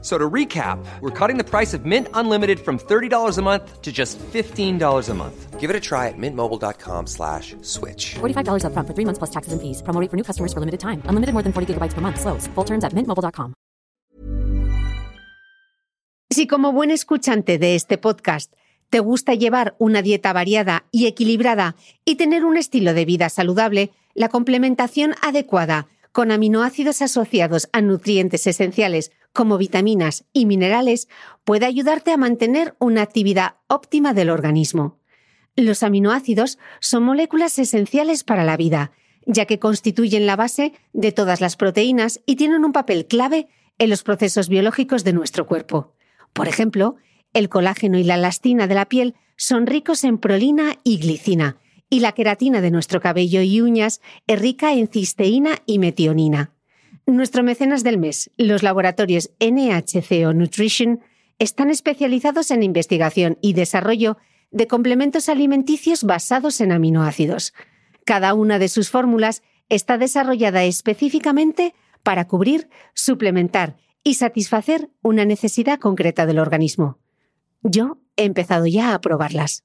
[0.00, 3.90] So to recap, we're cutting the price of Mint Unlimited from $30 a month to
[3.90, 5.58] just $15 a month.
[5.58, 8.14] Give it a try at mintmobile.com slash switch.
[8.20, 9.82] $45 upfront for three months plus taxes and fees.
[9.82, 11.02] Promo rate for new customers for limited time.
[11.08, 12.20] Unlimited more than 40 gigabytes per month.
[12.20, 12.46] Slows.
[12.54, 13.54] Full terms at mintmobile.com.
[16.30, 18.52] Si como buen escuchante de este podcast
[18.90, 21.74] te gusta llevar una dieta variada y equilibrada
[22.04, 28.46] y tener un estilo de vida saludable, la complementación adecuada con aminoácidos asociados a nutrientes
[28.46, 31.06] esenciales como vitaminas y minerales
[31.44, 34.98] puede ayudarte a mantener una actividad óptima del organismo.
[35.54, 38.90] Los aminoácidos son moléculas esenciales para la vida,
[39.26, 43.46] ya que constituyen la base de todas las proteínas y tienen un papel clave
[43.78, 45.94] en los procesos biológicos de nuestro cuerpo.
[46.32, 46.96] Por ejemplo,
[47.32, 52.00] el colágeno y la elastina de la piel son ricos en prolina y glicina, y
[52.00, 56.57] la queratina de nuestro cabello y uñas es rica en cisteína y metionina.
[57.08, 61.00] Nuestro mecenas del mes, los laboratorios NHCO Nutrition,
[61.38, 64.18] están especializados en investigación y desarrollo
[64.50, 67.54] de complementos alimenticios basados en aminoácidos.
[68.04, 75.78] Cada una de sus fórmulas está desarrollada específicamente para cubrir, suplementar y satisfacer una necesidad
[75.78, 76.98] concreta del organismo.
[77.62, 79.64] Yo he empezado ya a probarlas.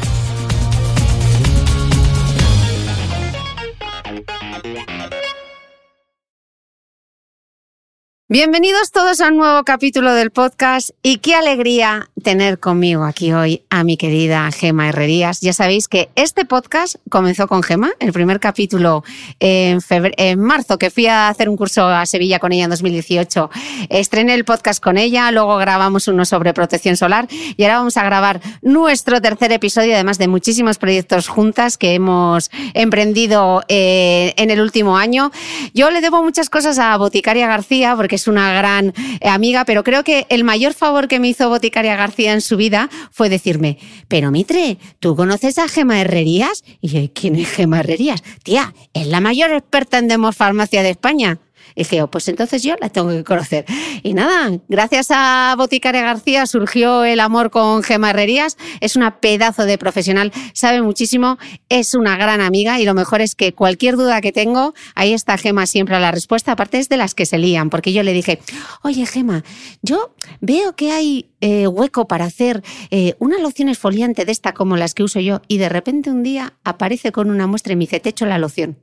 [8.31, 13.65] Bienvenidos todos a un nuevo capítulo del podcast y qué alegría tener conmigo aquí hoy
[13.69, 15.41] a mi querida Gema Herrerías.
[15.41, 19.03] Ya sabéis que este podcast comenzó con Gema, el primer capítulo
[19.41, 23.49] en, en marzo que fui a hacer un curso a Sevilla con ella en 2018.
[23.89, 28.05] Estrené el podcast con ella, luego grabamos uno sobre protección solar y ahora vamos a
[28.05, 34.61] grabar nuestro tercer episodio, además de muchísimos proyectos juntas que hemos emprendido eh, en el
[34.61, 35.31] último año.
[35.73, 39.83] Yo le debo muchas cosas a Boticaria García porque es una gran eh, amiga, pero
[39.83, 43.79] creo que el mayor favor que me hizo Boticaria García en su vida fue decirme,
[44.07, 46.63] pero Mitre, ¿tú conoces a Gema Herrerías?
[46.81, 48.23] Y ¿quién es Gema Herrerías?
[48.43, 51.39] Tía, es la mayor experta en demosfarmacia de España.
[51.75, 53.65] Y dije, oh, pues entonces yo la tengo que conocer.
[54.03, 58.57] Y nada, gracias a Boticaria García surgió el amor con Gema Herrerías.
[58.79, 61.37] Es una pedazo de profesional, sabe muchísimo,
[61.69, 65.37] es una gran amiga y lo mejor es que cualquier duda que tengo, ahí está
[65.37, 66.51] Gema siempre a la respuesta.
[66.51, 68.39] Aparte es de las que se lían, porque yo le dije,
[68.83, 69.43] oye Gema,
[69.81, 74.77] yo veo que hay eh, hueco para hacer eh, una loción esfoliante de esta como
[74.77, 77.81] las que uso yo y de repente un día aparece con una muestra y me
[77.81, 78.77] dice, te echo la loción.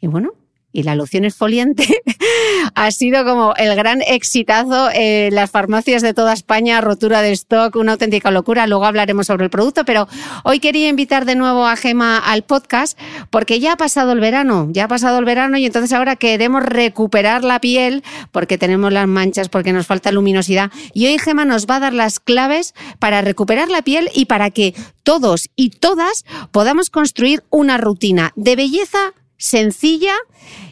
[0.00, 0.32] Y bueno,
[0.74, 1.86] y la loción esfoliante
[2.74, 7.76] ha sido como el gran exitazo en las farmacias de toda España, rotura de stock,
[7.76, 8.66] una auténtica locura.
[8.66, 10.08] Luego hablaremos sobre el producto, pero
[10.42, 12.98] hoy quería invitar de nuevo a Gema al podcast
[13.30, 16.64] porque ya ha pasado el verano, ya ha pasado el verano y entonces ahora queremos
[16.64, 18.02] recuperar la piel
[18.32, 20.72] porque tenemos las manchas, porque nos falta luminosidad.
[20.92, 24.50] Y hoy Gema nos va a dar las claves para recuperar la piel y para
[24.50, 24.74] que
[25.04, 30.14] todos y todas podamos construir una rutina de belleza sencilla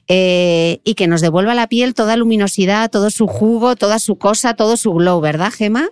[0.09, 4.17] eh, y que nos devuelva a la piel toda luminosidad, todo su jugo, toda su
[4.17, 5.89] cosa, todo su glow, ¿verdad, Gema?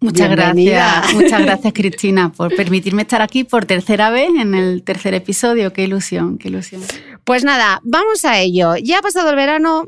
[0.00, 5.14] Muchas gracias, muchas gracias Cristina por permitirme estar aquí por tercera vez en el tercer
[5.14, 5.72] episodio.
[5.72, 6.82] Qué ilusión, qué ilusión.
[7.24, 8.76] Pues nada, vamos a ello.
[8.76, 9.84] Ya ha pasado el verano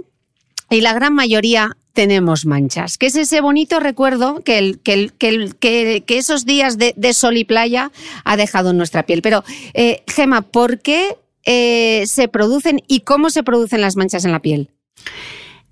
[0.70, 6.02] y la gran mayoría tenemos manchas, que es ese bonito recuerdo que, el, que, que,
[6.06, 7.90] que esos días de, de, sol y playa
[8.24, 9.22] ha dejado en nuestra piel.
[9.22, 9.44] Pero,
[9.74, 11.16] eh, Gema, ¿por qué
[11.46, 14.70] eh, se producen y cómo se producen las manchas en la piel?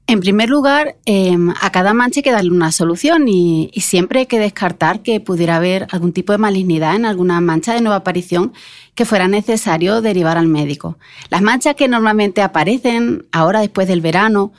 [0.06, 4.26] En primer lugar, em, a cada mancha hay que darle una solución y, siempre hay
[4.26, 8.53] que descartar que pudiera haber algún tipo de malignidad en alguna mancha de nueva aparición
[8.94, 10.99] que fuera necesario derivar al médico.
[11.31, 14.53] Las manchas que normalmente aparecen ahora después del verano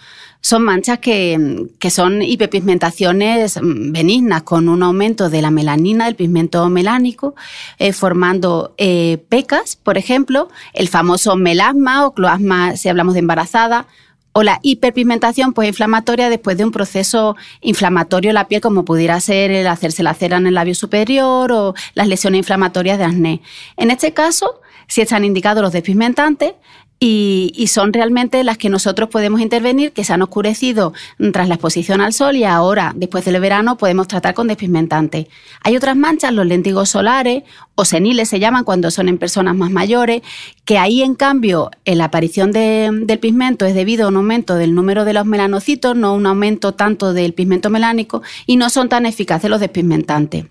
[0.46, 7.34] son manchas que, son hiperpigmentaciones benignas con un aumento de la melanina, del pigmento melánico,
[7.80, 13.88] eh, formando eh, pecas, por ejemplo, el famoso melasma o cloasma si hablamos de embarazada,
[14.34, 19.20] o la hiperpigmentación pues, inflamatoria después de un proceso inflamatorio en la piel, como pudiera
[19.22, 23.42] ser el hacerse la cera en el labio superior o las lesiones inflamatorias de acné.
[23.78, 26.54] En este caso, si están indicados los despigmentantes,
[27.00, 30.94] y, son realmente las que nosotros podemos intervenir, que se han oscurecido
[31.34, 35.28] tras la exposición al sol y ahora, después del verano, podemos tratar con despigmentantes.
[35.62, 37.44] Hay otras manchas, los léntigos solares
[37.76, 40.22] o seniles se llaman cuando son en personas más mayores,
[40.64, 45.04] que ahí en cambio la aparición del pigmento es debido a un aumento del número
[45.04, 49.50] de los melanocitos, no un aumento tanto del pigmento melánico y no son tan eficaces
[49.50, 50.46] los despigmentantes.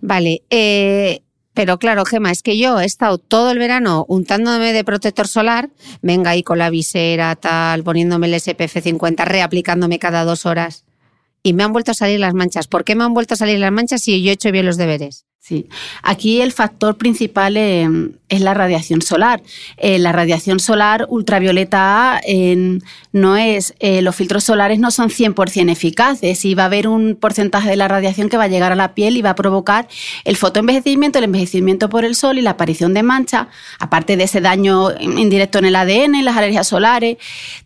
[0.00, 1.22] Vale, eh,
[1.54, 5.70] pero claro, Gema, es que yo he estado todo el verano untándome de protector solar,
[6.00, 10.84] venga ahí con la visera, tal, poniéndome el SPF 50, reaplicándome cada dos horas.
[11.42, 12.68] Y me han vuelto a salir las manchas.
[12.68, 14.76] ¿Por qué me han vuelto a salir las manchas si yo he hecho bien los
[14.76, 15.26] deberes?
[15.44, 15.68] Sí,
[16.04, 17.88] aquí el factor principal eh,
[18.28, 19.42] es la radiación solar.
[19.76, 22.20] Eh, la radiación solar ultravioleta A
[23.10, 27.16] no es, eh, los filtros solares no son 100% eficaces y va a haber un
[27.16, 29.88] porcentaje de la radiación que va a llegar a la piel y va a provocar
[30.22, 33.48] el fotoenvejecimiento, el envejecimiento por el sol y la aparición de manchas,
[33.80, 37.16] aparte de ese daño indirecto en el ADN, las alergias solares.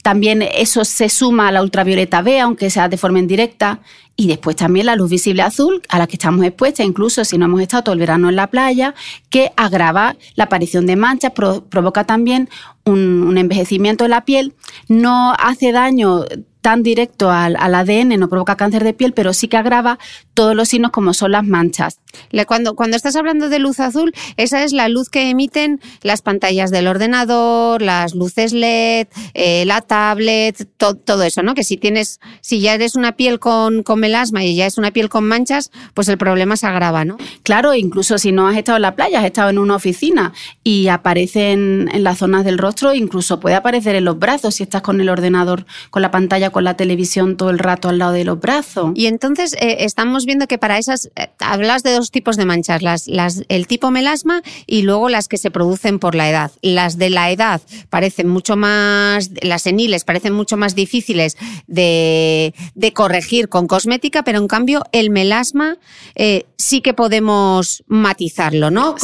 [0.03, 3.81] También eso se suma a la ultravioleta B, aunque sea de forma indirecta
[4.17, 7.45] y después también la luz visible azul a la que estamos expuestas, incluso si no
[7.45, 8.95] hemos estado todo el verano en la playa,
[9.29, 12.49] que agrava la aparición de manchas, provoca también
[12.85, 14.55] un, un envejecimiento de la piel,
[14.89, 16.25] no hace daño
[16.67, 20.01] tan directo al, ADN, no provoca cáncer de piel, pero sí que agrava
[20.35, 22.01] todos los signos como son las manchas.
[22.47, 26.71] Cuando, cuando estás hablando de luz azul, esa es la luz que emiten las pantallas
[26.71, 31.55] del ordenador, las luces LED, eh, la tablet, todo eso, ¿no?
[31.55, 34.91] Que si tienes, si ya eres una piel con, con melasma y ya es una
[34.91, 37.17] piel con manchas, pues el problema se agrava, ¿no?
[37.43, 40.33] Claro, incluso si no has estado en la playa, has estado en una oficina
[40.63, 44.83] y aparecen en las zonas del rostro, incluso puede aparecer en los brazos si estás
[44.83, 48.25] con el ordenador, con la pantalla con la televisión todo el rato al lado de
[48.25, 48.93] los brazos.
[48.95, 52.83] Y entonces eh, estamos viendo que para esas, eh, hablas de dos tipos de manchas,
[52.83, 56.51] las, las, el tipo melasma y luego las que se producen por la edad.
[56.63, 57.61] Las de la edad
[57.91, 61.37] parecen mucho más, las seniles parecen mucho más difíciles
[61.67, 65.77] de, de corregir con cosmética, pero en cambio el melasma
[66.15, 68.95] eh, sí que podemos matizarlo, ¿no?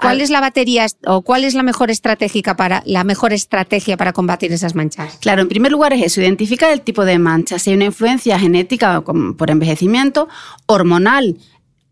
[0.00, 4.12] ¿Cuál es la batería o cuál es la mejor estratégica para la mejor estrategia para
[4.12, 5.18] combatir esas manchas?
[5.20, 8.38] Claro, en primer lugar es eso, identificar el tipo de mancha, si hay una influencia
[8.38, 10.28] genética por envejecimiento,
[10.66, 11.36] hormonal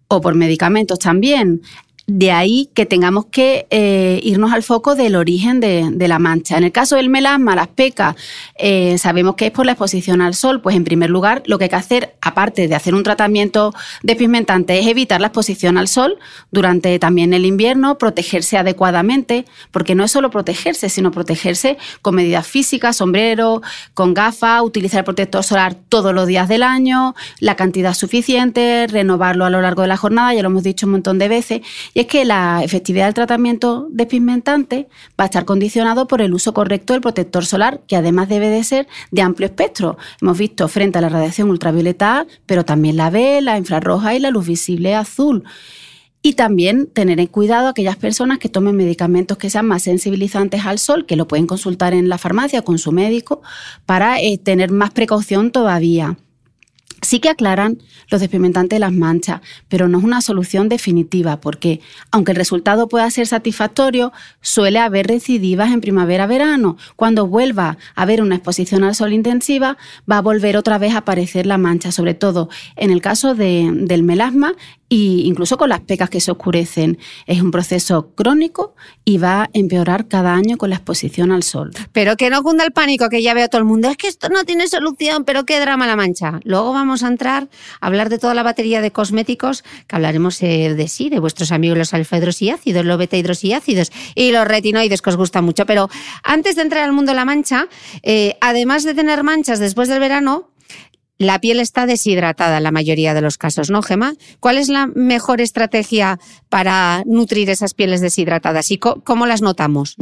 [0.09, 1.63] o por medicamentos también,
[2.07, 6.57] de ahí que tengamos que eh, irnos al foco del origen de, la mancha.
[6.57, 8.15] En el caso del melasma, las pecas,
[8.57, 10.61] eh, sabemos que es por la exposición al sol.
[10.61, 13.75] Pues en primer lugar, lo que hay que hacer, aparte de hacer un tratamiento
[14.05, 16.19] despigmentante, es evitar la exposición al sol
[16.53, 22.47] durante también el invierno, protegerse adecuadamente, porque no es solo protegerse, sino protegerse con medidas
[22.47, 23.63] físicas, sombrero,
[23.95, 29.45] con gafas, utilizar el protector solar todos los días del año, la cantidad suficiente, renovarlo
[29.45, 31.63] a lo largo de la jornada, ya lo hemos dicho un montón de veces
[31.97, 34.87] y es que la efectividad del tratamiento despigmentante
[35.19, 38.65] va a estar condicionado por el uso correcto del protector solar, que además debe de
[38.65, 39.97] ser de amplio espectro.
[40.21, 44.31] Hemos visto frente a la radiación ultravioleta pero también la B, la infrarroja y la
[44.31, 45.45] luz visible azul.
[46.21, 50.67] Y también tener en cuidado a aquellas personas que tomen medicamentos que sean más sensibilizantes
[50.67, 53.41] al sol, que lo pueden consultar en la farmacia con su médico,
[53.87, 56.19] para eh, tener más precaución todavía.
[57.03, 57.79] Sí que aclaran
[58.11, 62.89] los despigmentantes de las manchas, pero no es una solución definitiva porque, aunque el resultado
[62.89, 66.79] pueda ser satisfactorio, suele haber recidivas en primavera-verano.
[66.97, 69.77] Cuando vuelva a haber una exposición al sol intensiva,
[70.11, 74.03] va a volver otra vez a aparecer la mancha, sobre todo en el caso del
[74.03, 74.55] melasma
[74.89, 76.99] y incluso con las pecas que se oscurecen.
[77.27, 78.75] Es un proceso crónico
[79.05, 81.71] y va a empeorar cada año con la exposición al sol.
[81.93, 84.29] Pero que no cunda el pánico, que ya veo todo el mundo, es que esto
[84.29, 86.41] no tiene solución, pero qué drama la mancha.
[86.45, 87.49] Luego vamos a entrar
[87.81, 91.53] a hablar de toda la batería de cosméticos, que hablaremos eh, de sí, de vuestros
[91.53, 95.45] amigos los alfa y ácidos, los beta y ácidos y los retinoides que os gustan
[95.45, 95.67] mucho.
[95.67, 95.89] Pero
[96.23, 97.69] antes de entrar al mundo de la mancha,
[98.03, 100.51] eh, además de tener manchas después del verano,
[101.19, 104.15] la piel está deshidratada en la mayoría de los casos, ¿no, Gema?
[104.41, 106.19] ¿Cuál es la mejor estrategia
[106.49, 109.97] para nutrir esas pieles deshidratadas y cómo las notamos?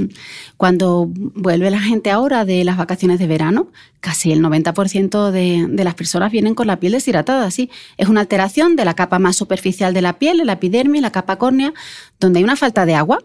[0.56, 3.68] Cuando vuelve la gente ahora de las vacaciones de verano,
[4.00, 7.48] casi el 90% de, de, las personas vienen con la piel deshidratada.
[7.48, 11.36] Es una alteración de la capa más superficial de la piel, la epidermis, la capa
[11.36, 11.72] córnea,
[12.18, 13.18] donde hay una falta de agua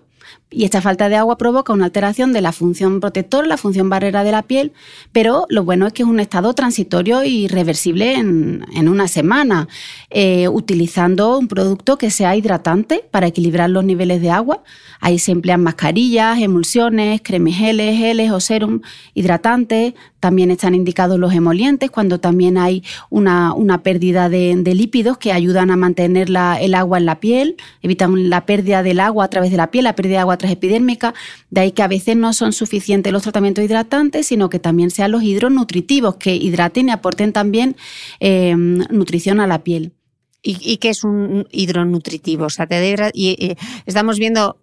[0.51, 4.23] y esta falta de agua provoca una alteración de la función protectora, la función barrera
[4.23, 4.71] de la piel,
[5.11, 9.67] pero lo bueno es que es un estado transitorio y reversible en, una semana,
[10.09, 14.63] eh, utilizando un producto que sea hidratante para equilibrar los niveles de agua.
[14.99, 18.81] Ahí se emplean mascarillas, emulsiones, cremes geles, geles o serum
[19.13, 19.93] hidratantes.
[20.19, 23.53] También están indicados los emolientes cuando también hay una,
[23.83, 28.83] pérdida de, lípidos que ayudan a mantener el agua en la piel, evitan la pérdida
[28.83, 31.13] del agua a través de la piel, la pérdida de agua epidérmica,
[31.49, 35.11] de ahí que a veces no son suficientes los tratamientos hidratantes, sino que también sean
[35.11, 37.75] los hidronutritivos, que hidraten y aporten también
[38.19, 39.93] eh, nutrición a la piel.
[40.41, 42.45] ¿Y, qué es un hidronutritivo?
[42.45, 44.57] O sea, te y, y estamos viendo,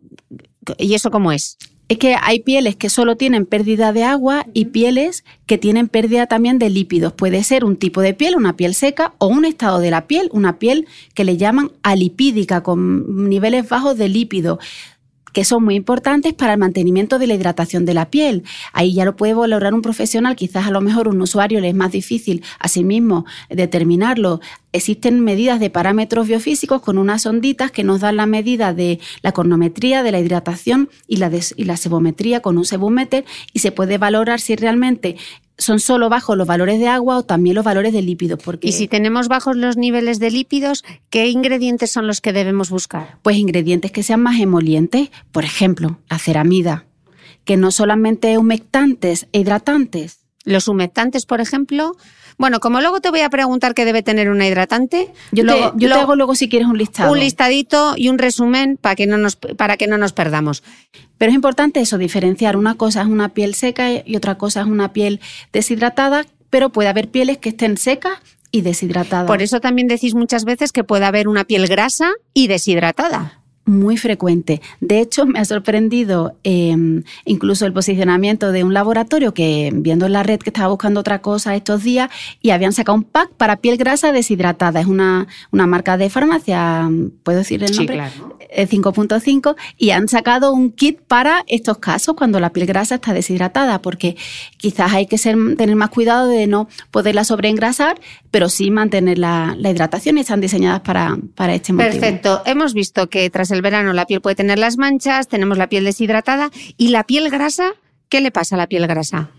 [0.78, 1.59] ¿y eso cómo es?
[1.88, 6.26] es que hay pieles que solo tienen pérdida de agua y pieles que tienen pérdida
[6.26, 7.12] también de lípidos.
[7.12, 10.28] Puede ser un tipo de piel, una piel seca, o un estado de la piel,
[10.33, 14.59] una piel que le llaman alipídica, con niveles bajos de lípidos
[15.36, 18.42] que son muy importantes para el mantenimiento de la hidratación de la piel.
[18.72, 21.74] Ahí ya lo puede valorar un profesional, quizás a lo mejor un usuario le es
[21.74, 24.40] más difícil a sí mismo determinarlo.
[24.72, 29.32] Existen medidas de parámetros biofísicos con unas onditas que nos dan la medida de la
[29.32, 34.56] cornometría, de la hidratación y la, sebometría con un sebúmeter y se puede valorar si
[34.56, 35.16] realmente
[35.58, 38.40] son solo bajos los valores de agua o también los valores de lípidos.
[38.42, 38.68] Porque...
[38.68, 43.18] Y si tenemos bajos los niveles de lípidos, ¿qué ingredientes son los que debemos buscar?
[43.22, 46.84] Pues ingredientes que sean más emolientes, por ejemplo, la ceramida,
[47.44, 50.20] que no solamente humectantes e hidratantes.
[50.44, 51.96] Los humectantes, por ejemplo,
[52.38, 56.16] bueno, como luego te voy a preguntar qué debe tener una hidratante, yo, te, hago
[56.16, 57.12] luego si quieres un listado.
[57.12, 60.62] Un listadito y un resumen para que no nos, para que no nos perdamos.
[61.18, 62.56] Pero es importante eso, diferenciar.
[62.56, 65.20] Una cosa es una piel seca y otra cosa es una piel
[65.52, 68.18] deshidratada, pero puede haber pieles que estén secas
[68.50, 69.26] y deshidratadas.
[69.26, 73.96] Por eso también decís muchas veces que puede haber una piel grasa y deshidratada muy
[73.96, 74.62] frecuente.
[74.80, 80.12] De hecho, me ha sorprendido em, incluso el posicionamiento de un laboratorio que, viendo en
[80.12, 83.56] la red que estaba buscando otra cosa estos días, y habían sacado un pack para
[83.56, 84.80] piel grasa deshidratada.
[84.80, 86.88] Es una, una marca de farmacia,
[87.23, 87.94] ¿puedo decir el nombre?
[87.94, 88.37] Sí, claro.
[88.56, 93.12] 5.5, eh, y han sacado un kit para estos casos cuando la piel grasa está
[93.12, 94.16] deshidratada, porque
[94.56, 98.00] quizás hay que ser, tener más cuidado de no poderla sobreengrasar,
[98.36, 101.90] pero sí mantener la, la hidratación y están diseñadas para, para este motivo.
[101.90, 102.42] Perfecto.
[102.44, 105.86] Hemos visto que tras el verano la piel puede tener las manchas, tenemos la piel
[105.86, 107.70] deshidratada y la piel grasa,
[108.10, 109.30] ¿qué le pasa a la piel grasa?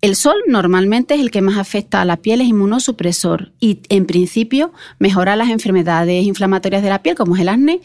[0.00, 4.06] El sol normalmente es el que más afecta a la piel, es inmunosupresor y en
[4.06, 7.80] principio mejora las enfermedades inflamatorias de la piel como es el acné,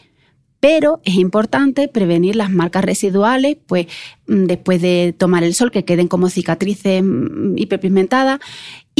[0.60, 3.86] pero es importante prevenir las marcas residuales, pues
[4.28, 8.38] mm, después de tomar el sol, que queden como cicatrices mm, hiperpigmentadas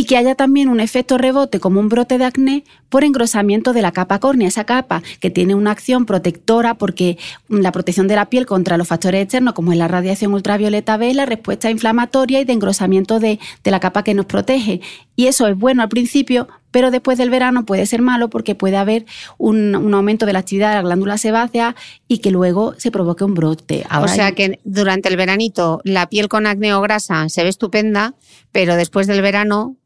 [0.01, 3.83] y que haya también un efecto rebote como un brote de acné por engrosamiento de
[3.83, 7.19] la capa córnea, esa capa que tiene una acción protectora porque
[7.51, 11.13] la protección de la piel contra los factores externos como es la radiación ultravioleta B,
[11.13, 14.81] la respuesta inflamatoria y de engrosamiento de, la capa que nos protege.
[15.17, 18.79] Y eso es bueno al principio, pero después del verano puede ser malo porque puede
[18.79, 19.05] haber
[19.37, 21.77] un, aumento de la actividad de la glándula sebácea
[22.09, 23.85] y que luego se provoque un brote.
[24.01, 28.15] o sea que durante el veranito la piel con acné o grasa se ve estupenda,
[28.51, 29.77] pero después del verano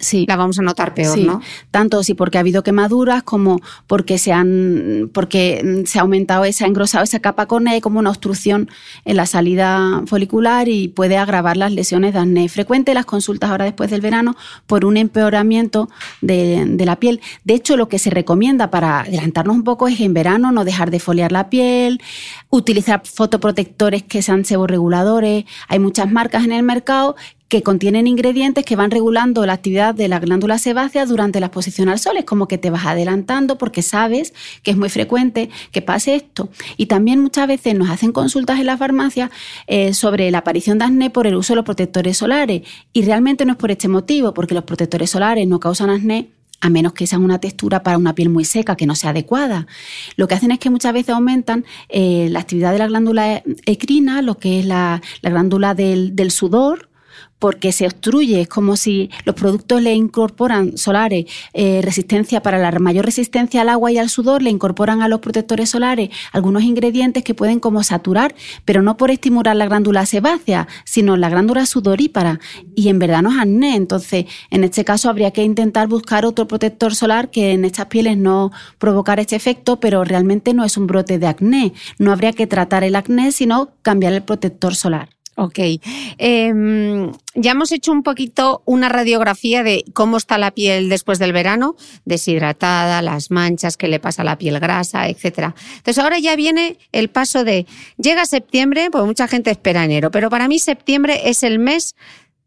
[0.00, 0.24] sí.
[0.26, 1.40] la vamos a notar peor, ¿no?
[1.70, 6.66] Tanto si porque ha habido quemaduras como porque se han porque se ha aumentado esa
[6.66, 8.68] engrosado esa capa córnea y como una obstrucción
[9.04, 12.48] en la salida folicular y puede agravar las lesiones de acné.
[12.48, 15.88] Frecuente las consultas ahora después del verano por un empeoramiento
[16.20, 17.20] de, de la piel.
[17.44, 20.90] De hecho, lo que se recomienda para adelantarnos un poco es en verano no dejar
[20.90, 22.00] de foliar la piel,
[22.48, 25.44] utilizar fotoprotectores que sean seborreguladores.
[25.68, 27.16] Hay muchas marcas en el mercado
[27.50, 31.88] que contienen ingredientes que van regulando la actividad de la glándula sebácea durante la exposición
[31.88, 32.16] al sol.
[32.16, 36.48] Es como que te vas adelantando porque sabes que es muy frecuente que pase esto.
[36.76, 39.32] Y también muchas veces nos hacen consultas en la farmacia
[39.66, 42.62] eh, sobre la aparición de acné por el uso de los protectores solares.
[42.92, 46.30] Y realmente no es por este motivo, porque los protectores solares no causan acné
[46.60, 49.66] a menos que sean una textura para una piel muy seca que no sea adecuada.
[50.16, 54.22] Lo que hacen es que muchas veces aumentan eh, la actividad de la glándula ecrina,
[54.22, 56.89] lo que es la, glándula del, sudor,
[57.40, 58.42] porque se obstruye.
[58.42, 63.70] Es como si los productos le incorporan solares, eh, resistencia para la mayor resistencia al
[63.70, 67.82] agua y al sudor, le incorporan a los protectores solares algunos ingredientes que pueden como
[67.82, 72.38] saturar, pero no por estimular la glándula sebácea, sino la glándula sudorípara.
[72.76, 73.74] Y en verdad no es acné.
[73.74, 78.18] Entonces, en este caso habría que intentar buscar otro protector solar que en estas pieles
[78.18, 81.72] no provocara este efecto, pero realmente no es un brote de acné.
[81.98, 85.19] No habría que tratar el acné, sino cambiar el protector solar.
[85.40, 85.58] Ok.
[86.18, 91.32] Em, ya hemos hecho un poquito una radiografía de cómo está la piel después del
[91.32, 95.54] verano, deshidratada, las manchas, qué le pasa a la piel grasa, etc.
[95.78, 97.64] Entonces ahora ya viene el paso de,
[97.96, 101.96] llega septiembre, pues mucha gente espera enero, pero para mí septiembre es el mes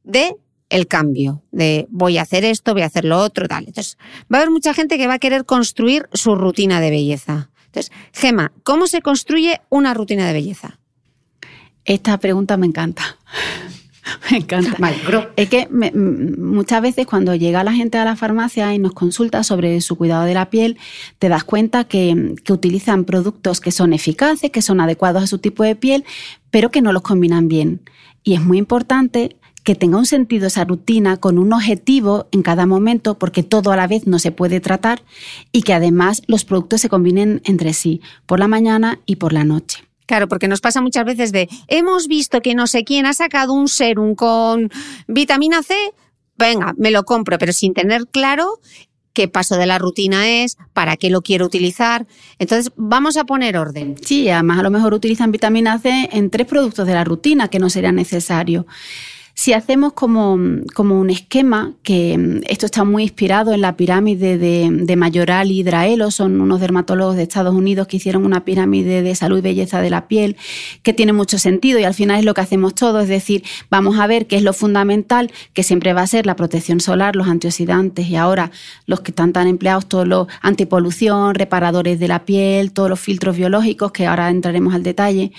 [0.03, 0.35] de
[0.69, 3.65] el cambio, de voy a hacer esto, voy a hacer lo otro, tal.
[3.65, 3.97] Entonces
[4.31, 7.50] va a haber mucha gente que va a querer construir su rutina de belleza.
[7.65, 10.79] Entonces, Gema, ¿cómo se construye una rutina de belleza?
[11.85, 13.03] Esta pregunta me encanta.
[14.31, 14.77] me encanta.
[15.35, 19.79] Es que muchas veces cuando llega la gente a la farmacia y nos consulta sobre
[19.81, 20.77] su cuidado de la piel,
[21.19, 25.39] te das cuenta que, que utilizan productos que son eficaces, que son adecuados a su
[25.39, 26.05] tipo de piel,
[26.51, 27.81] pero que no los combinan bien.
[28.23, 32.65] Y es muy importante que tenga un sentido esa rutina con un objetivo en cada
[32.65, 35.03] momento, porque todo a la vez no se puede tratar,
[35.51, 39.45] y que además los productos se combinen entre sí, por la mañana y por la
[39.45, 39.83] noche.
[40.05, 43.53] Claro, porque nos pasa muchas veces de, hemos visto que no sé quién ha sacado
[43.53, 44.69] un serum con
[45.07, 45.75] vitamina C,
[46.38, 48.60] venga, me lo compro, pero sin tener claro
[49.13, 52.07] qué paso de la rutina es, para qué lo quiero utilizar.
[52.39, 53.95] Entonces, vamos a poner orden.
[54.01, 57.60] Sí, además a lo mejor utilizan vitamina C en tres productos de la rutina que
[57.60, 58.65] no sería necesario.
[59.35, 64.95] Si hacemos como, un esquema, que mm, esto está muy inspirado en la pirámide de,
[64.95, 69.39] Mayoral y Draelo, son unos dermatólogos de Estados Unidos que hicieron una pirámide de salud
[69.39, 70.37] y belleza de la piel,
[70.83, 73.99] que tiene mucho sentido y al final es lo que hacemos todos, es decir, vamos
[73.99, 77.27] a ver qué es lo fundamental, que siempre va a ser la protección solar, los
[77.27, 78.51] antioxidantes y ahora
[78.85, 83.35] los que están tan empleados, todos los antipolución, reparadores de la piel, todos los filtros
[83.35, 85.31] biológicos, que ahora entraremos al detalle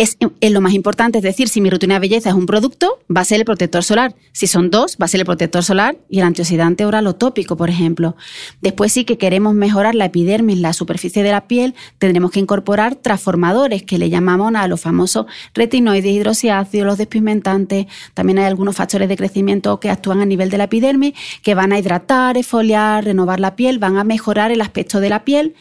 [0.00, 0.16] es,
[0.50, 3.24] lo más importante, es decir, si mi rutina de belleza es un producto, va a
[3.24, 4.14] ser el protector solar.
[4.32, 7.54] Si son dos, va a ser el protector solar y el antioxidante oral o tópico,
[7.54, 8.16] por ejemplo.
[8.62, 12.94] Después sí que queremos mejorar la epidermis, la superficie de la piel, tendremos que incorporar
[12.94, 17.84] transformadores que le llamamos a los famosos retinoides, hidroxiácidos, los despigmentantes.
[18.14, 21.74] También hay algunos factores de crecimiento que actúan a nivel de la epidermis, que van
[21.74, 25.54] a hidratar, esfoliar, renovar la piel, van a mejorar el aspecto de la piel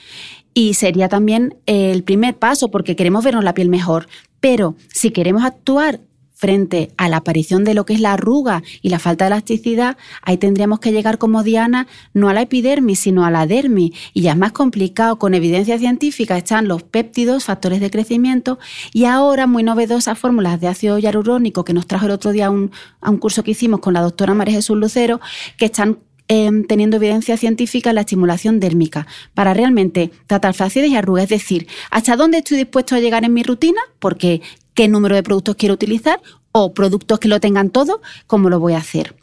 [0.54, 4.08] y sería también el primer paso porque queremos vernos la piel mejor.
[4.40, 6.00] Pero si queremos actuar
[6.40, 9.98] frente a la aparición de lo que es la arruga y la falta de elasticidad,
[10.22, 13.92] ahí tendríamos que llegar como Diana no a la epidermis, sino a la dermis.
[14.14, 18.58] Y ya es más complicado, con evidencia científica están los péptidos, factores de crecimiento,
[18.94, 22.72] y ahora muy novedosas fórmulas de ácido hialurónico que nos trajo el otro día un,
[23.02, 25.20] a un curso que hicimos con la doctora María Jesús Lucero,
[25.58, 25.98] que están
[26.32, 31.24] Em, teniendo evidencia científica en la estimulación dérmica para realmente tratar flacidez y arrugas.
[31.24, 33.82] Es decir, ¿hasta dónde estoy dispuesto a llegar en mi rutina?
[33.98, 34.44] Porque
[34.76, 38.74] qué número de productos quiero utilizar o productos que lo tengan todo, ¿cómo lo voy
[38.74, 39.16] a hacer?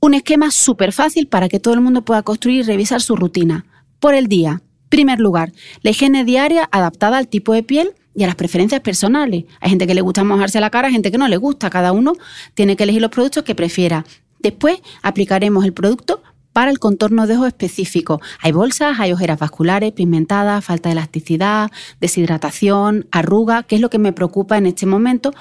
[0.00, 3.64] Un esquema súper fácil para que todo el mundo pueda construir y revisar su rutina.
[4.00, 4.62] Por el día.
[4.88, 9.44] Primer lugar, la higiene diaria adaptada al tipo de piel y a las preferencias personales.
[9.60, 11.70] Hay gente que le gusta mojarse la cara, hay gente que no le gusta.
[11.70, 12.14] Cada uno
[12.54, 14.04] tiene que elegir los productos que prefiera.
[14.46, 18.20] Después aplicaremos el producto para el contorno de ojos específico.
[18.40, 23.98] Hay bolsas, hay ojeras vasculares, pigmentadas, falta de elasticidad, deshidratación, arruga, que es lo que
[23.98, 25.34] me preocupa en este momento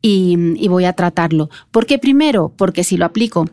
[0.00, 1.50] y, voy a tratarlo.
[1.72, 2.52] ¿Por qué primero?
[2.56, 3.46] Porque si lo aplico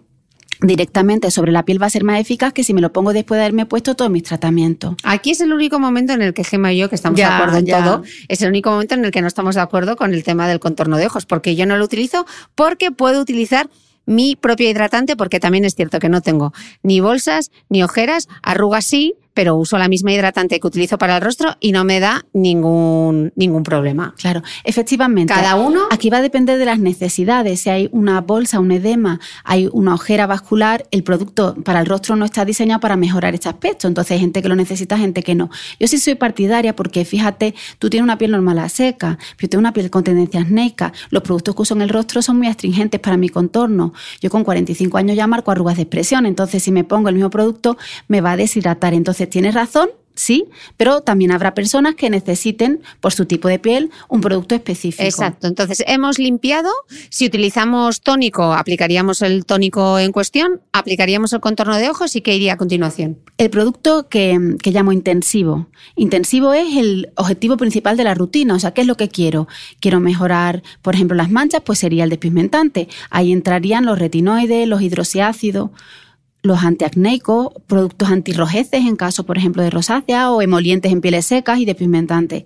[0.62, 3.40] directamente sobre la piel va a ser más eficaz que si me lo pongo después
[3.40, 4.94] de haberme puesto todos mis tratamientos.
[5.04, 7.58] Aquí es el único momento en el que Gemma y yo, que estamos de acuerdo
[7.58, 10.24] en todo, es el único momento en el que no estamos de acuerdo con el
[10.24, 13.72] tema del contorno de ojos, porque yo no lo utilizo porque puedo utilizar
[14.06, 18.86] mi propio hidratante, porque también es cierto que no tengo ni bolsas, ni ojeras, arrugas
[18.86, 22.26] sí, pero uso la misma hidratante que utilizo para el rostro y no me da
[22.34, 24.14] ningún, ningún problema.
[24.18, 25.34] Claro, efectivamente.
[25.34, 25.84] Cada uno.
[25.92, 27.62] Aquí va a depender de las necesidades.
[27.62, 32.18] Si hay una bolsa, un edema, hay una ojera vascular, el producto para el rostro
[32.18, 33.88] no está diseñado para mejorar este aspecto.
[33.88, 35.50] Entonces hay gente que lo necesita, gente que no.
[35.80, 39.62] Yo sí soy partidaria porque fíjate, tú tienes una piel normal a seca, yo tengo
[39.62, 40.92] una piel con tendencia acnéica.
[41.12, 43.94] Los productos que uso en el rostro son muy astringentes para mi contorno.
[44.20, 47.30] Yo con 45 años ya marco arrugas de expresión, entonces si me pongo el mismo
[47.30, 47.78] producto
[48.10, 48.94] me va a deshidratar.
[48.94, 49.90] Entonces tienes razón,
[50.20, 55.04] sí, pero también habrá personas que necesiten, por su tipo de piel, un producto específico.
[55.04, 55.48] Exacto.
[55.48, 56.70] Entonces, hemos limpiado.
[57.10, 62.36] Si utilizamos tónico, aplicaríamos el tónico en cuestión, aplicaríamos el contorno de ojos y ¿qué
[62.36, 63.18] iría a continuación?
[63.38, 65.68] El producto que, que, llamo intensivo.
[65.96, 68.56] Intensivo es el objetivo principal de la rutina.
[68.56, 69.48] O sea, ¿qué es lo que quiero?
[69.80, 72.90] Quiero mejorar, por ejemplo, las manchas, pues sería el despigmentante.
[73.10, 75.70] Ahí entrarían los retinoides, los hidroxiácidos
[76.42, 81.60] los antiacnéicos, productos antirrojeces en caso, por ejemplo, de rosácea o emolientes en pieles secas
[81.60, 82.46] y despigmentantes.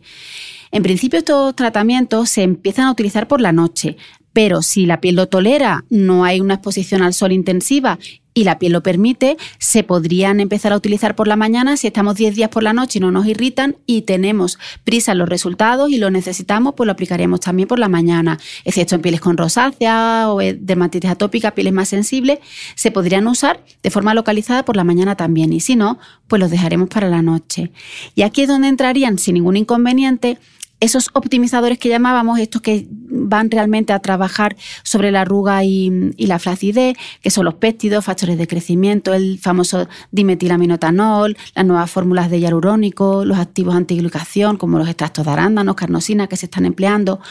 [0.72, 3.98] En principio estos tratamientos se empiezan a utilizar por la noche,
[4.34, 8.00] pero si la piel lo tolera, no hay una exposición al sol intensiva
[8.34, 12.16] y la piel lo permite, se podrían empezar a utilizar por la mañana si estamos
[12.16, 15.90] 10 días por la noche y no nos irritan y tenemos prisa en los resultados
[15.90, 18.40] y lo necesitamos, pues lo aplicaremos también por la mañana.
[18.66, 22.40] Excepto en pieles con rosácea o dermatitis atópica, pieles más sensibles,
[22.76, 26.52] se podrían usar de forma localizada por la mañana también y si no, pues los
[26.52, 27.72] dejaremos para la noche.
[28.16, 30.38] Y aquí es donde entrarían sin ningún inconveniente
[30.84, 36.40] esos optimizadores que llamábamos, estos que van realmente a trabajar sobre la arruga y, la
[36.40, 42.42] flacidez, que son los péptidos, factores de crecimiento, el famoso dimetilaminotanol, las nuevas fórmulas de
[42.42, 47.22] hialurónico, los activos antiglucación, como los extractos de arándanos, carnosina que se están empleando.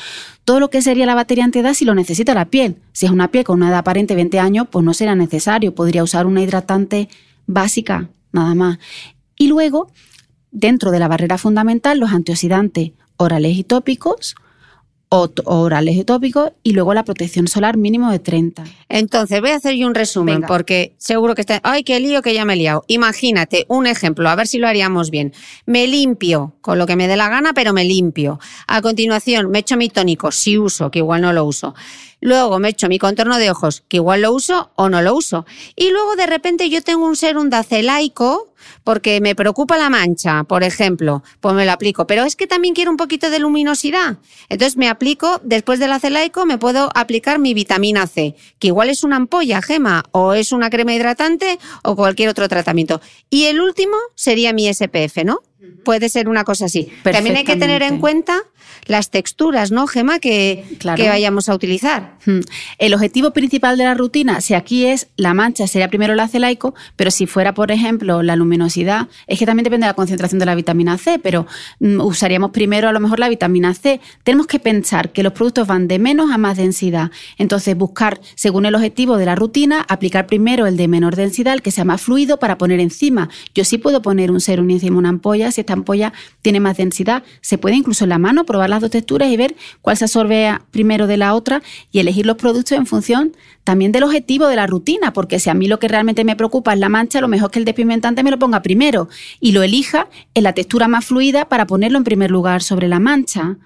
[0.47, 2.77] Todo lo que sería la batería antiedad si lo necesita la piel.
[2.93, 5.75] Si es una piel con una edad aparente de 20 años, pues no será necesario.
[5.75, 7.11] Podría usar una hidratante
[7.47, 8.79] básica, nada más.
[9.37, 9.91] Y luego,
[10.51, 14.35] dentro de la barrera fundamental, los antioxidantes orales y tópicos,
[15.45, 18.65] orales y tópicos y luego la protección solar mínimo de 30.
[18.89, 21.61] Entonces, voy a hacer yo un resumen porque seguro que está...
[21.63, 22.85] ¡Ay, qué lío que ya me he liado!
[22.87, 25.35] Imagínate un ejemplo, a ver si lo haríamos bien.
[25.67, 28.41] Me limpio con lo que me dé la gana, pero me limpio.
[28.67, 31.75] A continuación, me echo mi tónico, si uso, que igual no lo uso.
[32.21, 35.45] Luego me echo mi contorno de ojos, que igual lo uso o no lo uso.
[35.77, 38.52] Y luego de repente yo tengo un serum dacelaico
[38.85, 42.07] porque me preocupa la mancha, por ejemplo, pues me lo aplico.
[42.07, 44.19] Pero es que también quiero un poquito de luminosidad.
[44.49, 49.05] Entonces me aplico, después del acelaico, me puedo aplicar mi vitamina C, que igual es
[49.05, 53.01] una ampolla, gema, o es una crema hidratante o cualquier otro tratamiento.
[53.31, 55.41] Y el último sería mi SPF, ¿no?
[55.85, 56.91] Puede ser una cosa así.
[57.03, 58.43] También hay que tener en cuenta
[58.87, 60.65] las texturas, ¿no, Gema, que,
[60.97, 62.17] que vayamos a utilizar.
[62.27, 62.41] Hmm.
[62.79, 66.75] El objetivo principal de la rutina, si aquí es la mancha, sería primero el acelaico,
[66.97, 68.52] pero si fuera, por ejemplo, la luminosidad,
[69.27, 71.47] es que también depende de la concentración de la vitamina C, pero
[71.81, 74.01] mm, usaríamos primero a lo mejor la vitamina C.
[74.25, 77.11] Tenemos que pensar que los productos van de menos a más densidad.
[77.39, 81.63] Entonces, buscar, según el objetivo de la rutina, aplicar primero el de menor densidad, el
[81.63, 83.29] que sea más fluido, para poner encima.
[83.55, 86.13] Yo sí puedo poner un serum encima una ampolla, si esta ampolla
[86.43, 87.23] tiene más densidad.
[87.41, 90.59] Se puede incluso en la mano probar las dos texturas y ver cuál se absorbe
[90.71, 93.33] primero de la otra y elegir los productos en función
[93.65, 96.73] también del objetivo de la rutina, porque si a mí lo que realmente me preocupa
[96.73, 100.09] es la mancha, lo mejor que el despigmentante me lo ponga primero y lo elija
[100.35, 103.57] en la textura más fluida para ponerlo en primer lugar sobre la mancha.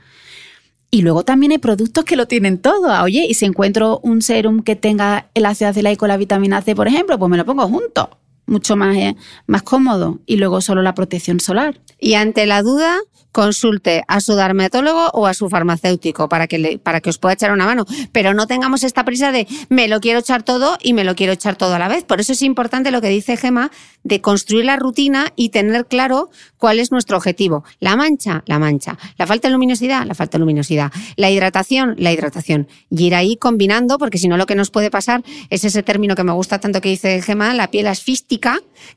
[0.91, 3.03] Y luego también hay productos que lo tienen todo.
[3.03, 6.75] Oye, y si encuentro un serum que tenga el ácido acelaico con la vitamina C,
[6.75, 8.19] por ejemplo, pues me lo pongo junto.
[8.47, 10.21] Mucho más, eh, más cómodo.
[10.27, 11.81] Y luego solo la protección solar.
[11.99, 12.99] Y ante la duda,
[13.37, 17.35] consulte a su dermatólogo o a su farmacéutico para que, le, para que os pueda
[17.35, 17.85] echar una mano.
[18.11, 21.35] Pero no tengamos esta prisa de me lo quiero echar todo y me lo quiero
[21.35, 22.03] echar todo a la vez.
[22.05, 23.71] Por eso es importante lo que dice Gema
[24.05, 27.63] de construir la rutina y tener claro cuál es nuestro objetivo.
[27.79, 28.97] La mancha, la mancha.
[29.19, 30.91] La falta de luminosidad, la falta de luminosidad.
[31.17, 32.69] La hidratación, la hidratación.
[32.89, 36.15] Y ir ahí combinando, porque si no lo que nos puede pasar es ese término
[36.15, 38.36] que me gusta tanto que dice Gema, la piel asfística,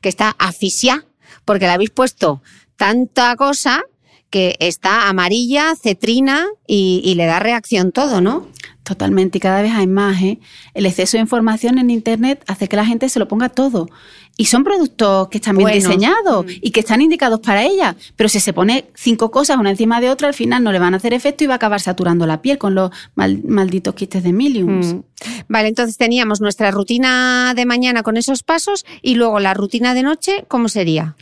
[0.00, 1.04] que está asfixia,
[1.44, 2.42] porque la habéis puesto
[2.76, 3.82] tanta cosa
[4.30, 8.48] que está amarilla, cetrina y, le da reacción todo, ¿no?
[8.90, 10.20] Totalmente, y cada vez hay más.
[10.20, 10.40] ¿eh?
[10.74, 13.88] El exceso de información en Internet hace que la gente se lo ponga todo.
[14.36, 16.48] Y son productos que están bien diseñados mm.
[16.60, 17.94] y que están indicados para ella.
[18.16, 20.94] Pero si se pone cinco cosas una encima de otra, al final no le van
[20.94, 24.32] a hacer efecto y va a acabar saturando la piel con los malditos quistes de
[24.32, 24.94] Miliums.
[24.94, 25.02] Mm.
[25.46, 30.02] Vale, entonces teníamos nuestra rutina de mañana con esos pasos y luego la rutina de
[30.02, 31.14] noche, ¿cómo sería?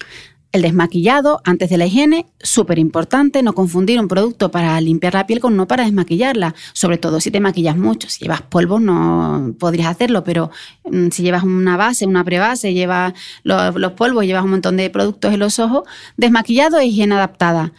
[0.51, 5.27] El desmaquillado antes de la higiene, súper importante, no confundir un producto para limpiar la
[5.27, 8.09] piel con uno para desmaquillarla, sobre todo si te maquillas mucho.
[8.09, 10.51] Si llevas polvo no podrías hacerlo, pero
[10.91, 14.89] mm, si llevas una base, una prebase, llevas los, los polvos, llevas un montón de
[14.89, 15.83] productos en los ojos,
[16.17, 17.73] desmaquillado e higiene adaptada.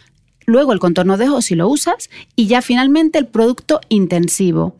[0.46, 4.76] Luego el contorno de ojos si lo usas y ya finalmente el producto intensivo.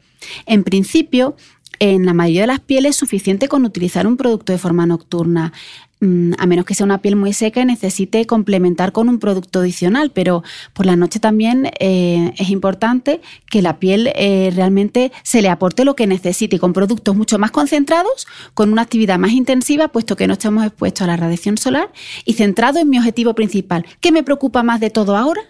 [0.46, 1.34] En principio,
[1.80, 5.52] en la mayoría de las pieles es suficiente con utilizar un producto de forma nocturna.
[6.00, 9.60] Mm, a menos que sea una piel muy seca y necesite complementar con un producto
[9.60, 15.42] adicional, pero por la noche también eh, es importante que la piel eh, realmente se
[15.42, 19.88] le aporte lo que necesite con productos mucho más concentrados, con una actividad más intensiva,
[19.88, 21.92] puesto que no estamos expuestos a la radiación solar
[22.24, 23.86] y centrado en mi objetivo principal.
[24.00, 25.42] ¿Qué me preocupa más de todo ahora?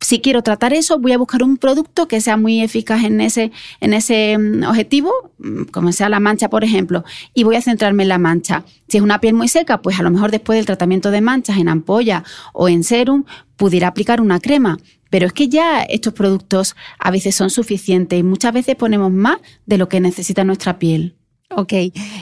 [0.00, 3.50] Si quiero tratar eso, voy a buscar un producto que sea muy eficaz en ese,
[3.80, 8.04] en ese mm, objetivo, mm, como sea la mancha, por ejemplo, y voy a centrarme
[8.04, 8.64] en la mancha.
[8.86, 11.58] Si es una piel muy seca, pues a lo mejor después del tratamiento de manchas
[11.58, 13.24] en ampolla o en serum,
[13.56, 14.78] pudiera aplicar una crema.
[15.10, 19.38] Pero es que ya estos productos a veces son suficientes y muchas veces ponemos más
[19.66, 21.16] de lo que necesita nuestra piel.
[21.50, 21.72] Ok.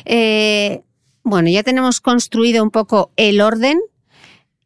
[0.05, 0.83] Eh,
[1.25, 3.81] bueno, ya tenemos construido un poco el orden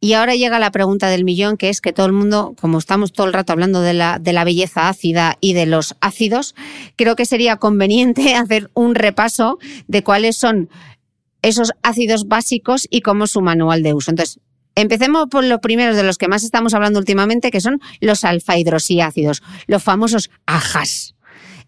[0.00, 3.12] y ahora llega la pregunta del millón, que es que todo el mundo, como estamos
[3.12, 6.54] todo el rato hablando de la, de la belleza ácida y de los ácidos,
[6.96, 9.58] creo que sería conveniente hacer un repaso
[9.88, 10.70] de cuáles son
[11.42, 14.10] esos ácidos básicos y cómo es su manual de uso.
[14.10, 14.40] Entonces,
[14.74, 19.42] empecemos por los primeros de los que más estamos hablando últimamente, que son los alfa-hidroxiácidos,
[19.66, 21.14] los famosos ajas.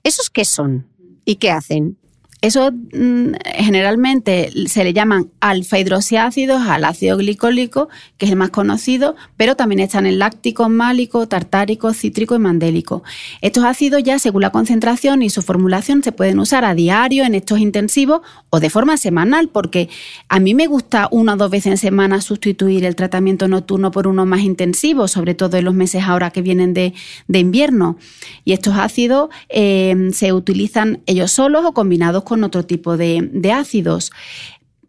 [0.05, 0.89] ¿Esos qué son
[1.27, 1.99] y qué hacen?
[2.43, 9.15] Eso mm, generalmente se le llaman alfa-hidroxiácidos al ácido glicólico, que es el más conocido,
[9.37, 13.05] pero también están el láctico, málico, tartárico, cítrico y mandélico.
[13.43, 17.37] Estos ácidos ya según la concentración y su formulación se pueden usar a diario en
[17.37, 19.89] estos intensivos o de forma semanal, porque
[20.29, 24.09] a mí me gusta una o dos veces en semana sustituir el tratamiento nocturno por
[24.09, 26.93] uno más intensivo, sobre todo en los meses ahora que vienen de,
[27.29, 27.99] invierno.
[28.45, 33.29] Y estos ácidos eh, se utilizan ellos solos o combinados con con otro tipo de,
[33.31, 34.11] de ácidos.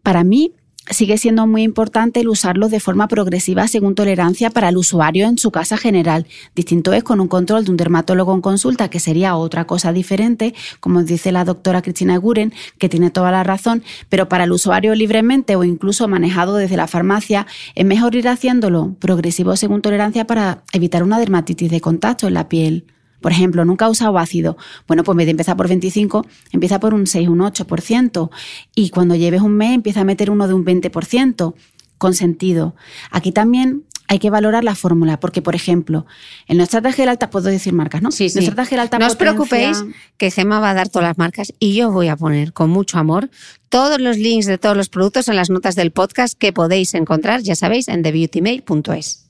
[0.02, 0.54] Para mí,
[0.88, 5.36] sigue siendo muy importante el usarlos de forma progresiva según tolerancia para el usuario en
[5.36, 6.26] su casa general.
[6.54, 10.54] Distinto es con un control de un dermatólogo en consulta, que sería otra cosa diferente,
[10.80, 14.94] como dice la doctora Cristina Guren, que tiene toda la razón, pero para el usuario
[14.94, 20.64] libremente o incluso manejado desde la farmacia, es mejor ir haciéndolo progresivo según tolerancia para
[20.72, 22.86] evitar una dermatitis de contacto en la piel.
[23.24, 24.58] Por ejemplo, nunca ha usado ácido.
[24.86, 28.28] Bueno, pues en vez de empezar por 25, empieza por un 6, un 8%.
[28.74, 31.54] Y cuando lleves un mes, empieza a meter uno de un 20%,
[31.96, 32.76] con sentido.
[33.10, 36.04] Aquí también hay que valorar la fórmula, porque, por ejemplo,
[36.48, 38.10] en nuestra gel alta, puedo decir marcas, ¿no?
[38.10, 38.40] Sí, sí.
[38.40, 39.82] Nuestra gel alta no os preocupéis
[40.18, 42.98] que Gema va a dar todas las marcas y yo voy a poner con mucho
[42.98, 43.30] amor
[43.70, 47.40] todos los links de todos los productos en las notas del podcast que podéis encontrar,
[47.40, 49.23] ya sabéis, en thebeautymail.es.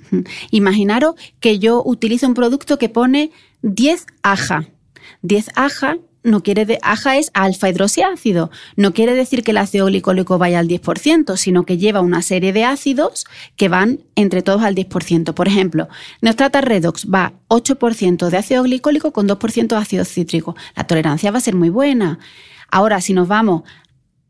[0.50, 3.30] Imaginaros que yo utilizo un producto que pone
[3.62, 4.68] 10 aja.
[5.22, 8.50] 10 aja no quiere de, aja es alfa hidroxiácido.
[8.76, 12.52] No quiere decir que el ácido glicólico vaya al 10%, sino que lleva una serie
[12.52, 15.34] de ácidos que van entre todos al 10%.
[15.34, 15.88] Por ejemplo,
[16.22, 20.56] Neostrata Redox va 8% de ácido glicólico con 2% de ácido cítrico.
[20.74, 22.18] La tolerancia va a ser muy buena.
[22.70, 23.62] Ahora, si nos vamos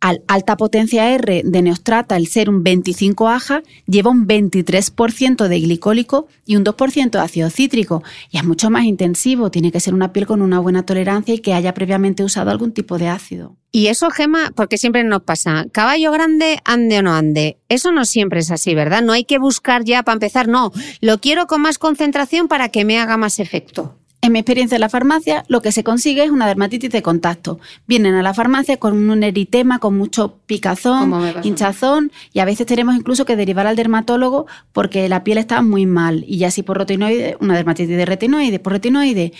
[0.04, 6.28] al alta potencia R de Neostrata, el serum 25 aja, lleva un 23% de glicólico
[6.44, 8.02] y un 2% de ácido cítrico.
[8.30, 11.38] Y es mucho más intensivo, tiene que ser una piel con una buena tolerancia y
[11.38, 13.56] que haya previamente usado algún tipo de ácido.
[13.72, 17.56] Y eso, Gema, porque siempre nos pasa, caballo grande, ande o no ande.
[17.70, 19.00] Eso no siempre es así, ¿verdad?
[19.00, 22.84] No hay que buscar ya para empezar, no, lo quiero con más concentración para que
[22.84, 23.96] me haga más efecto.
[24.24, 27.60] En mi experiencia en la farmacia, lo que se consigue es una dermatitis de contacto.
[27.86, 32.96] Vienen a la farmacia con un eritema, con mucho picazón, hinchazón, y a veces tenemos
[32.96, 36.24] incluso que derivar al dermatólogo porque la piel está muy mal.
[36.26, 39.34] Y ya si por retinoide, una dermatitis de retinoide, por retinoide,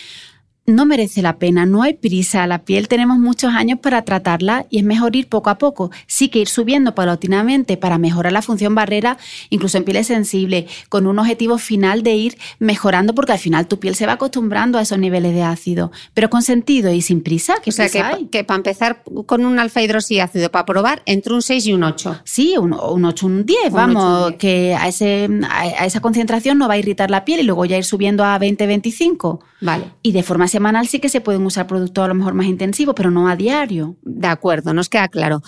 [0.66, 2.46] no merece la pena, no hay prisa.
[2.46, 5.90] La piel tenemos muchos años para tratarla y es mejor ir poco a poco.
[6.06, 9.18] Sí que ir subiendo paulatinamente para mejorar la función barrera,
[9.50, 13.78] incluso en pieles sensibles, con un objetivo final de ir mejorando porque al final tu
[13.78, 17.56] piel se va acostumbrbrando a esos niveles de ácido, pero con sentido y sin prisa.
[17.64, 21.66] o sea, que, que, para empezar con un alfa hidroxiácido, para probar, entre un 6
[21.66, 22.22] y un 8.
[22.24, 26.74] Sí, un, un 8, un 10, vamos, que a, ese, a, esa concentración no va
[26.74, 29.40] a irritar la piel y luego ya ir subiendo a 20, 25.
[29.64, 29.86] Vale.
[30.02, 32.94] Y de forma semanal sí que se pueden usar productos a lo mejor más intensivos,
[32.94, 33.96] pero no a diario.
[34.02, 35.42] De acuerdo, nos queda claro.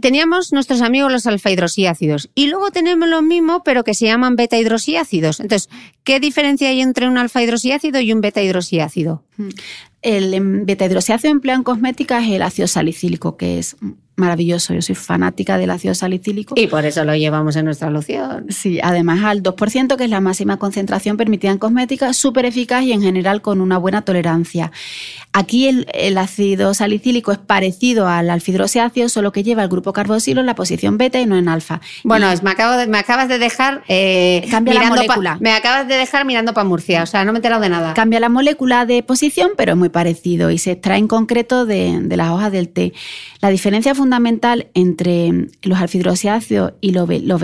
[0.00, 4.36] Teníamos nuestros amigos los alfa hidroxiácidos y luego tenemos lo mismo pero que se llaman
[4.36, 5.40] beta hidroxiácidos.
[5.40, 5.68] Entonces,
[6.04, 9.24] ¿qué diferencia hay entre un alfa hidroxiácido y un beta hidroxiácido?
[9.36, 9.48] Mm.
[10.02, 13.76] El em, beta hidroxiácido empleado en cosmética es el ácido salicílico, que es
[14.16, 14.74] maravilloso.
[14.74, 16.54] Yo soy fanática del ácido salicílico.
[16.56, 18.46] Y por eso lo llevamos en nuestra loción.
[18.50, 22.92] Sí, además al 2%, que es la máxima concentración permitida en cosmética, súper eficaz y
[22.92, 24.70] en general con una buena tolerancia.
[25.32, 30.46] Aquí el, ácido salicílico es parecido al alfidroxiácido, solo que lleva el grupo carboxilo en
[30.46, 31.80] la posición beta y no en alfa.
[32.04, 35.38] Bueno, me, acabo de, me acabas de dejar eh, cambia la molécula.
[35.40, 37.94] me acabas de dejar mirando para Murcia, o sea, no me he enterado de nada.
[37.94, 41.98] Cambia la molécula de posición, pero es muy parecido y se extrae en concreto de,
[42.02, 42.92] de las hojas del té.
[43.40, 47.40] La diferencia fundamental entre los alfa-hidroxiácidos y los, los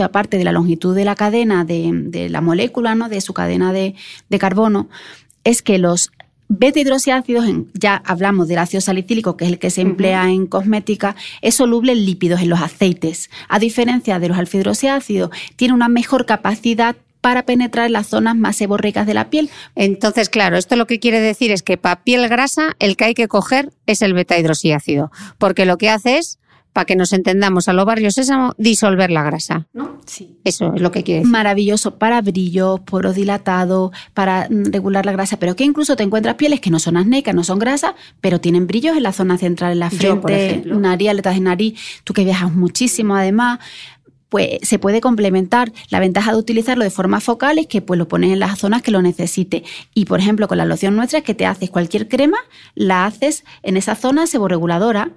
[0.00, 3.10] aparte de la longitud de la cadena de, de la molécula, ¿no?
[3.10, 3.94] de su cadena de,
[4.30, 4.88] de carbono,
[5.44, 6.10] es que los
[6.48, 11.56] beta-hidroxiácidos, ya hablamos del ácido salicílico, que es el que se emplea en cosmética, es
[11.56, 13.28] soluble en lípidos, en los aceites.
[13.50, 18.56] A diferencia de los alfa-hidroxiácidos, tiene una mejor capacidad para penetrar en las zonas más
[18.56, 19.50] seborreicas de la piel.
[19.74, 23.14] Entonces, claro, esto lo que quiere decir es que para piel grasa el que hay
[23.14, 26.38] que coger es el beta-hidroxiácido, porque lo que hace es
[26.72, 29.98] para que nos entendamos a los barrios sésamo, disolver la grasa, ¿no?
[30.06, 30.38] Sí.
[30.44, 31.32] Eso es lo que quiere decir.
[31.32, 36.36] Maravilloso para brillos, poros dilatados, para mm, regular la grasa, pero que incluso te encuentras
[36.36, 39.72] pieles que no son acnéicas, no son grasas, pero tienen brillos en la zona central,
[39.72, 40.78] en la Yo, por frente, ejemplo.
[40.78, 43.58] nariz, aletas de nariz, tú que viajas muchísimo además,
[44.30, 45.72] pues se puede complementar.
[45.90, 48.80] La ventaja de utilizarlo de forma focal es que pues lo pones en las zonas
[48.80, 49.64] que lo necesite.
[49.92, 52.38] Y por ejemplo, con la loción nuestra es que te haces cualquier crema,
[52.74, 55.10] la haces en esa zona seborreguladora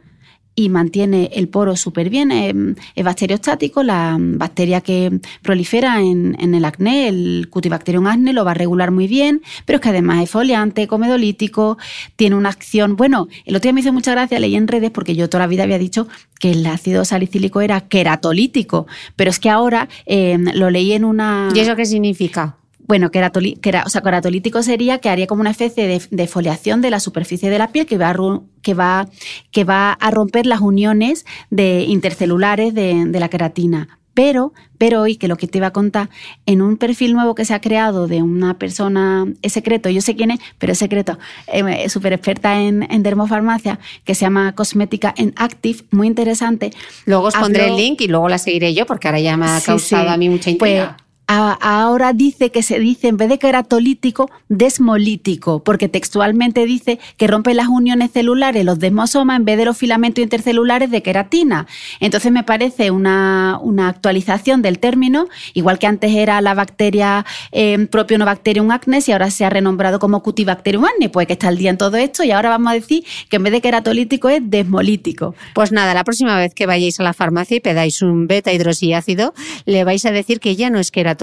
[0.56, 2.32] y mantiene el poro súper bien.
[2.32, 2.54] Es,
[2.96, 8.52] es bacteriostático, la bacteria que prolifera en, en el acné, el Cutibacterium acne, lo va
[8.52, 11.78] a regular muy bien, pero es que además es foliante, comedolítico,
[12.16, 12.96] tiene una acción.
[12.96, 15.48] Bueno, el otro día me hizo mucha gracia, leí en redes, porque yo toda la
[15.48, 16.08] vida había dicho
[16.40, 21.50] que el ácido salicílico era queratolítico, pero es que ahora eh, lo leí en una.
[21.54, 22.58] ¿Y eso qué significa?
[22.86, 26.82] Bueno, queratoli- quera- o sea, queratolítico sería que haría como una especie de, de foliación
[26.82, 29.08] de la superficie de la piel que va, a, que va,
[29.52, 34.00] que va a romper las uniones de intercelulares de, de la queratina.
[34.16, 36.10] Pero, pero hoy, que lo que te iba a contar,
[36.46, 40.16] en un perfil nuevo que se ha creado de una persona, es secreto, yo sé
[40.16, 41.18] quién es, pero es secreto,
[41.52, 46.72] eh, es súper experta en, en dermofarmacia, que se llama Cosmética en Active, muy interesante.
[47.06, 49.60] Luego os pondré el link y luego la seguiré yo porque ahora ya me ha
[49.62, 50.10] causado sí.
[50.14, 50.98] a mí mucha Pues, intriga.
[51.34, 57.54] Ahora dice que se dice, en vez de queratolítico, desmolítico, porque textualmente dice que rompe
[57.54, 61.68] las uniones celulares, los desmosomas, en vez de los filamentos intercelulares de queratina.
[62.00, 68.72] Entonces me parece una, actualización del término, igual que antes era la bacteria eh, Propionobacterium
[68.72, 71.78] acnes y ahora se ha renombrado como Cutibacterium acne, pues que está al día en
[71.78, 75.36] todo esto y ahora vamos a decir que en vez de queratolítico es desmolítico.
[75.54, 79.34] Pues nada, la próxima vez que vayáis a la farmacia y pedáis un beta hidroxiácido,
[79.66, 81.23] le vais a decir que ya no es queratolítico,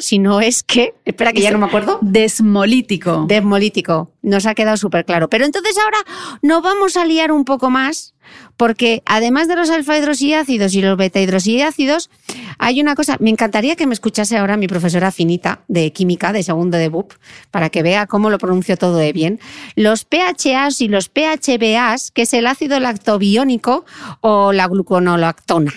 [0.00, 3.24] sino es que, espera que ya no me acuerdo, Desmolítico.
[3.28, 4.10] desmolítico.
[4.22, 5.28] Nos ha quedado súper claro.
[5.28, 5.98] Pero entonces ahora
[6.42, 8.14] nos vamos a liar un poco más,
[8.56, 12.10] porque además de los alfa hidroxiácidos y los beta hidroxiácidos,
[12.58, 16.42] hay una cosa, me encantaría que me escuchase ahora mi profesora finita de química de
[16.42, 17.12] segundo de BUP,
[17.50, 19.38] para que vea cómo lo pronuncio todo de bien.
[19.76, 23.84] Los PHAs y los PHBAs, que es el ácido lactobiónico
[24.20, 25.72] o la gluconolactona.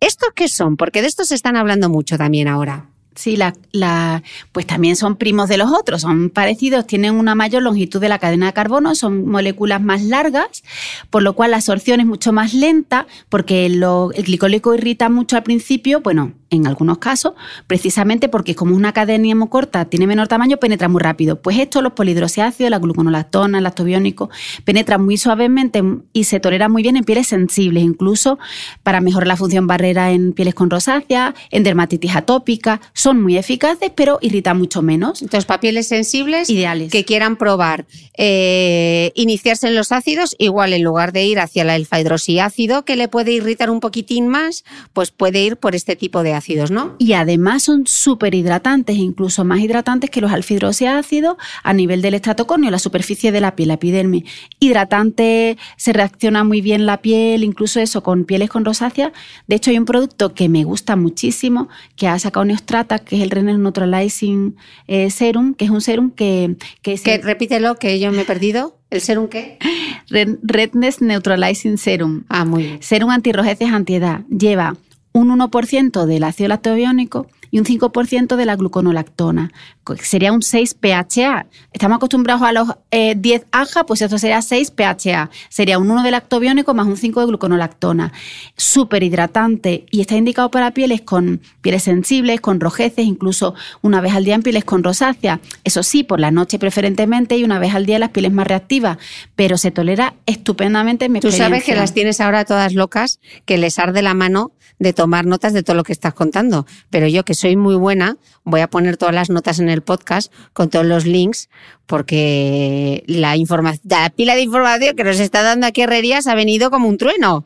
[0.00, 0.76] ¿Estos qué son?
[0.76, 2.86] Porque de estos se están hablando mucho también ahora.
[3.16, 7.64] Sí, la, la- pues también son primos de los otros, son parecidos, tienen una mayor
[7.64, 10.62] longitud de la cadena de carbono, son moléculas más largas,
[11.10, 15.36] por lo cual la absorción es mucho más lenta, porque lo- el glicólico irrita mucho
[15.36, 17.34] al principio, bueno, en algunos casos,
[17.66, 21.40] precisamente porque como una cadena muy corta, tiene menor tamaño, penetra muy rápido.
[21.40, 24.30] Pues esto, los polihidroxiácidos, la gluconolactona, el lactobiónico,
[24.64, 25.82] penetran muy suavemente
[26.12, 28.38] y se tolera muy bien en pieles sensibles, incluso
[28.82, 32.80] para mejorar la función barrera en pieles con rosácea, en dermatitis atópica.
[32.92, 35.22] Son muy eficaces, pero irritan mucho menos.
[35.22, 36.90] Entonces, para pieles sensibles Ideales.
[36.90, 41.70] que quieran probar eh, iniciarse en los ácidos, igual en lugar de ir hacia el
[41.70, 46.22] alfa hidroxiácido, que le puede irritar un poquitín más, pues puede ir por este tipo
[46.22, 46.37] de ácidos,
[46.70, 46.94] ¿no?
[46.98, 52.70] Y además son súper hidratantes, incluso más hidratantes que los alfa-hidroxiácidos a nivel del estratocornio,
[52.70, 54.24] la superficie de la piel, la epidermis.
[54.60, 59.12] Hidratante, se reacciona muy bien la piel, incluso eso con pieles con rosácea.
[59.46, 63.22] De hecho, hay un producto que me gusta muchísimo, que ha sacado Neostrata, que es
[63.22, 67.74] el Renner Neutralizing eh, Serum, que es un serum que, que es Que el repítelo,
[67.76, 68.76] que yo me he perdido.
[68.90, 69.58] ¿El serum qué?
[70.08, 72.24] Red- Redness Neutralizing Serum.
[72.28, 72.82] Ah, muy bien.
[72.82, 74.22] Serum antirrojeces antiedad.
[74.28, 74.76] Lleva
[75.12, 79.52] un 1% del ácido lactobiónico y un 5% de la gluconolactona.
[79.82, 81.46] Co- Sería un 6 PHA.
[81.72, 85.30] Estamos acostumbrados a los eh, 10 AJA, pues esto sería 6 PHA.
[85.48, 88.12] Sería un 1 de lactobiónico más un 5 de gluconolactona.
[88.56, 94.12] Súper hidratante y está indicado para pieles con pieles sensibles, con rojeces, incluso una vez
[94.14, 95.40] al día en pieles con rosácea.
[95.64, 98.46] Eso sí, por la noche preferentemente y una vez al día en las pieles más
[98.46, 98.98] reactivas,
[99.36, 103.56] pero se tolera estupendamente en mi Tú sabes que las tienes ahora todas locas, que
[103.56, 106.66] les arde la mano de tomar notas de todo lo que estás contando.
[106.90, 110.32] Pero yo, que soy muy buena, voy a poner todas las notas en el podcast
[110.52, 111.48] con todos los links,
[111.86, 113.36] porque la,
[113.84, 117.44] la pila de información que nos está dando aquí Herrerías ha venido como un trueno.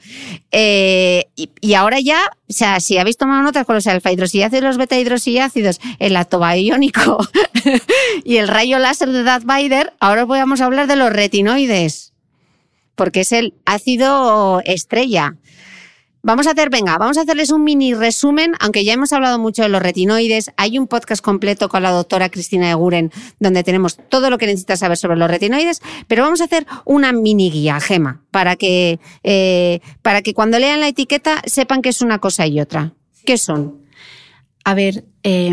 [0.50, 2.18] Eh, y, ahora ya,
[2.48, 7.18] o sea, si habéis tomado notas con los alfa hidroxiácidos, los beta hidroxiácidos, el lactobiónico
[8.24, 12.12] y el rayo láser de Darth Vader, ahora os vamos a hablar de los retinoides.
[12.94, 15.36] porque es el ácido estrella.
[16.24, 19.62] Vamos a hacer, venga, vamos a hacerles un mini resumen, aunque ya hemos hablado mucho
[19.64, 20.52] de los retinoides.
[20.56, 24.78] Hay un podcast completo con la doctora Cristina Eguren, donde tenemos todo lo que necesitas
[24.78, 29.80] saber sobre los retinoides, pero vamos a hacer una mini guía, Gema, para que, eh,
[30.02, 32.92] para que cuando lean la etiqueta sepan que es una cosa y otra.
[33.26, 33.82] ¿Qué son?
[34.64, 35.52] A ver, eh,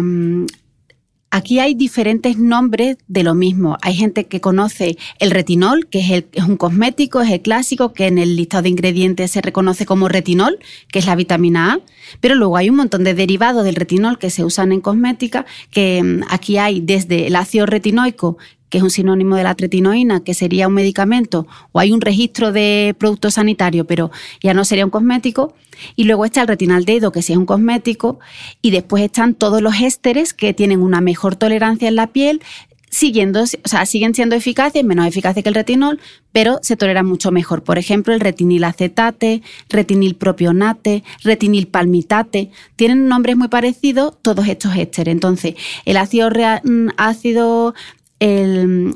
[1.31, 3.77] Aquí hay diferentes nombres de lo mismo.
[3.81, 7.93] Hay gente que conoce el retinol, que es, el, es, un cosmético, es el clásico,
[7.93, 11.79] que en el listado de ingredientes se reconoce como retinol, que es la vitamina A.
[12.19, 16.01] Pero luego hay un montón de derivados del retinol que se usan en cosmética, que
[16.01, 18.37] mm, aquí hay desde el ácido retinoico,
[18.69, 22.51] que es un sinónimo de la tretinoína, que sería un medicamento, o hay un registro
[22.51, 25.55] de producto sanitario, pero ya no sería un cosmético.
[25.95, 28.19] Y luego está el retinaldehído, que sí es un cosmético.
[28.61, 32.41] Y después están todos los ésteres que tienen una mejor tolerancia en la piel,
[32.89, 35.99] siguiendo, o sea, siguen siendo eficaces, menos eficaces que el retinol,
[36.31, 37.63] pero se toleran mucho mejor.
[37.63, 44.75] Por ejemplo, el retinil acetate, retinil propionate, retinil palmitate, tienen nombres muy parecidos todos estos
[44.75, 45.11] ésteres.
[45.11, 45.55] Entonces,
[45.85, 46.29] el ácido,
[46.63, 47.73] mm, ácido
[48.19, 48.93] el,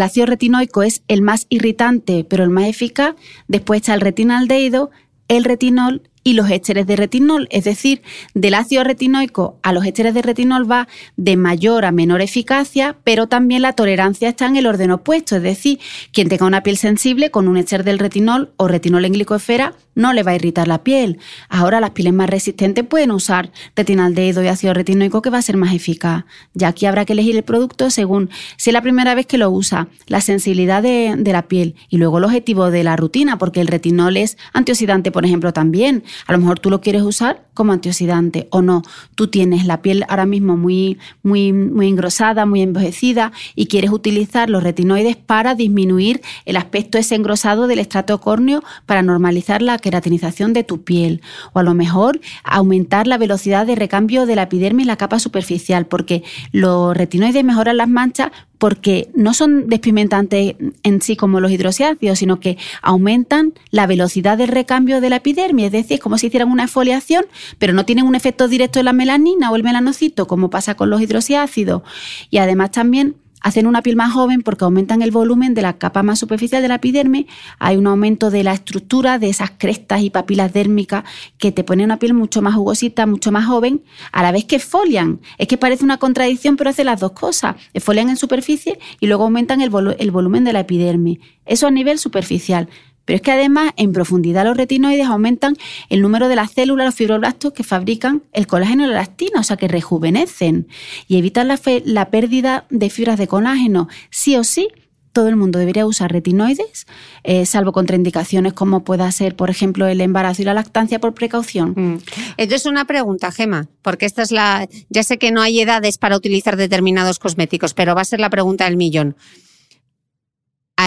[0.00, 3.14] ácido retinoico es el más irritante, pero el más eficaz.
[3.48, 4.90] Después está el retinaldehído,
[5.28, 8.02] el retinol y los ésteres de retinol, es decir,
[8.32, 13.26] del ácido retinoico a los ésteres de retinol va de mayor a menor eficacia, pero
[13.26, 15.80] también la tolerancia está en el orden opuesto, es decir,
[16.12, 20.12] quien tenga una piel sensible con un éster del retinol o retinol en glicosfera no
[20.12, 21.18] le va a irritar la piel.
[21.48, 25.56] Ahora las pieles más resistentes pueden usar retinaldehído y ácido retinoico que va a ser
[25.56, 26.24] más eficaz.
[26.54, 29.50] Ya aquí habrá que elegir el producto según si es la primera vez que lo
[29.50, 33.66] usa, la sensibilidad de, la piel y luego el objetivo de la rutina, porque el
[33.66, 36.04] retinol es antioxidante, por ejemplo, también.
[36.26, 38.82] A lo mejor tú lo quieres usar como antioxidante o no.
[39.14, 44.50] Tú tienes la piel ahora mismo muy, muy, muy engrosada, muy envejecida y quieres utilizar
[44.50, 50.54] los retinoides para disminuir el aspecto ese engrosado del estrato córneo para normalizar la queratinización
[50.54, 51.20] de tu piel.
[51.52, 55.18] O a lo mejor aumentar la velocidad de recambio de la epidermis y la capa
[55.18, 56.22] superficial, porque
[56.52, 62.40] los retinoides mejoran las manchas porque no son despimentantes en sí como los hidroxiácidos, sino
[62.40, 66.50] que aumentan la velocidad de recambio de la epidermis, es decir, es como si hicieran
[66.50, 67.26] una exfoliación,
[67.58, 70.88] pero no tienen un efecto directo en la melanina o el melanocito, como pasa con
[70.88, 71.82] los hidroxiácidos.
[72.30, 76.02] Y además también hacen una piel más joven porque aumentan el volumen de la capa
[76.02, 77.26] más superficial de la epidermis,
[77.58, 81.04] hay un aumento de la estructura de esas crestas y papilas dérmicas
[81.36, 84.58] que te ponen una piel mucho más jugosita, mucho más joven, a la vez que
[84.58, 85.20] folian.
[85.36, 87.56] Es que parece una contradicción, pero hace las dos cosas.
[87.80, 91.18] Folian en superficie y luego aumentan el, el volumen de la epidermis.
[91.44, 92.70] Eso a nivel superficial.
[93.04, 95.56] Pero es que además en profundidad los retinoides aumentan
[95.88, 99.42] el número de las células, los fibroblastos que fabrican el colágeno y la elastina, o
[99.42, 100.68] sea que rejuvenecen
[101.08, 103.88] y evitan la, pérdida de fibras de colágeno.
[104.10, 104.68] Sí o sí,
[105.12, 106.86] todo el mundo debería usar retinoides,
[107.22, 111.74] eh, salvo contraindicaciones como pueda ser, por ejemplo, el embarazo y la lactancia por precaución.
[111.76, 111.98] Mm.
[112.36, 114.68] Entonces, una pregunta, Gema, porque esta es la.
[114.88, 118.28] Ya sé que no hay edades para utilizar determinados cosméticos, pero va a ser la
[118.30, 119.16] pregunta del millón.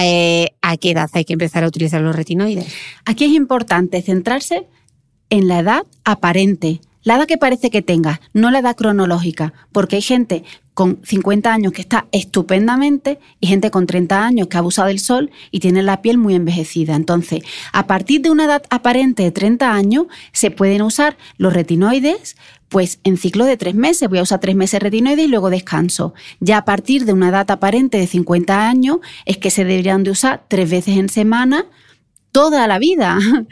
[0.01, 2.73] Eh, ¿A qué edad hay que empezar a utilizar los retinoides?
[3.05, 4.67] Aquí es importante centrarse
[5.29, 9.97] en la edad aparente, la edad que parece que tenga, no la edad cronológica, porque
[9.97, 14.59] hay gente con 50 años que está estupendamente y gente con 30 años que ha
[14.59, 16.95] abusado del sol y tiene la piel muy envejecida.
[16.95, 17.41] Entonces,
[17.73, 22.35] a partir de una edad aparente de 30 años, se pueden usar los retinoides,
[22.69, 24.09] pues en ciclo de tres meses.
[24.09, 26.13] Voy a usar tres meses retinoides y luego descanso.
[26.39, 30.11] Ya a partir de una edad aparente de 50 años, es que se deberían de
[30.11, 31.65] usar tres veces en semana
[32.31, 33.17] toda la vida.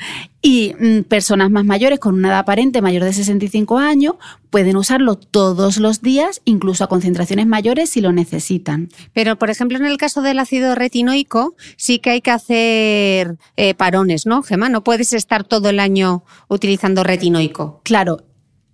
[0.47, 4.13] Y mm, personas más mayores con una edad aparente mayor de 65 años
[4.51, 8.89] pueden usarlo todos los días, incluso a concentraciones mayores si lo necesitan.
[9.11, 13.73] Pero, por ejemplo, en el caso del ácido retinoico, sí que hay que hacer eh,
[13.73, 14.69] parones, ¿no, Gemma?
[14.69, 17.81] No puedes estar todo el año utilizando retinoico.
[17.83, 18.23] Claro,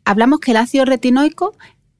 [0.05, 1.53] hablamos que el ácido retinoico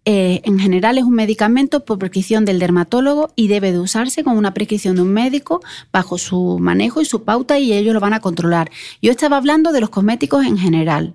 [0.03, 4.35] eh, en general es un medicamento por prescripción del dermatólogo y debe de usarse con
[4.35, 8.13] una prescripción de un médico bajo su manejo y su pauta y ellos lo van
[8.13, 8.71] a controlar.
[9.01, 11.13] Yo estaba hablando de los cosméticos en general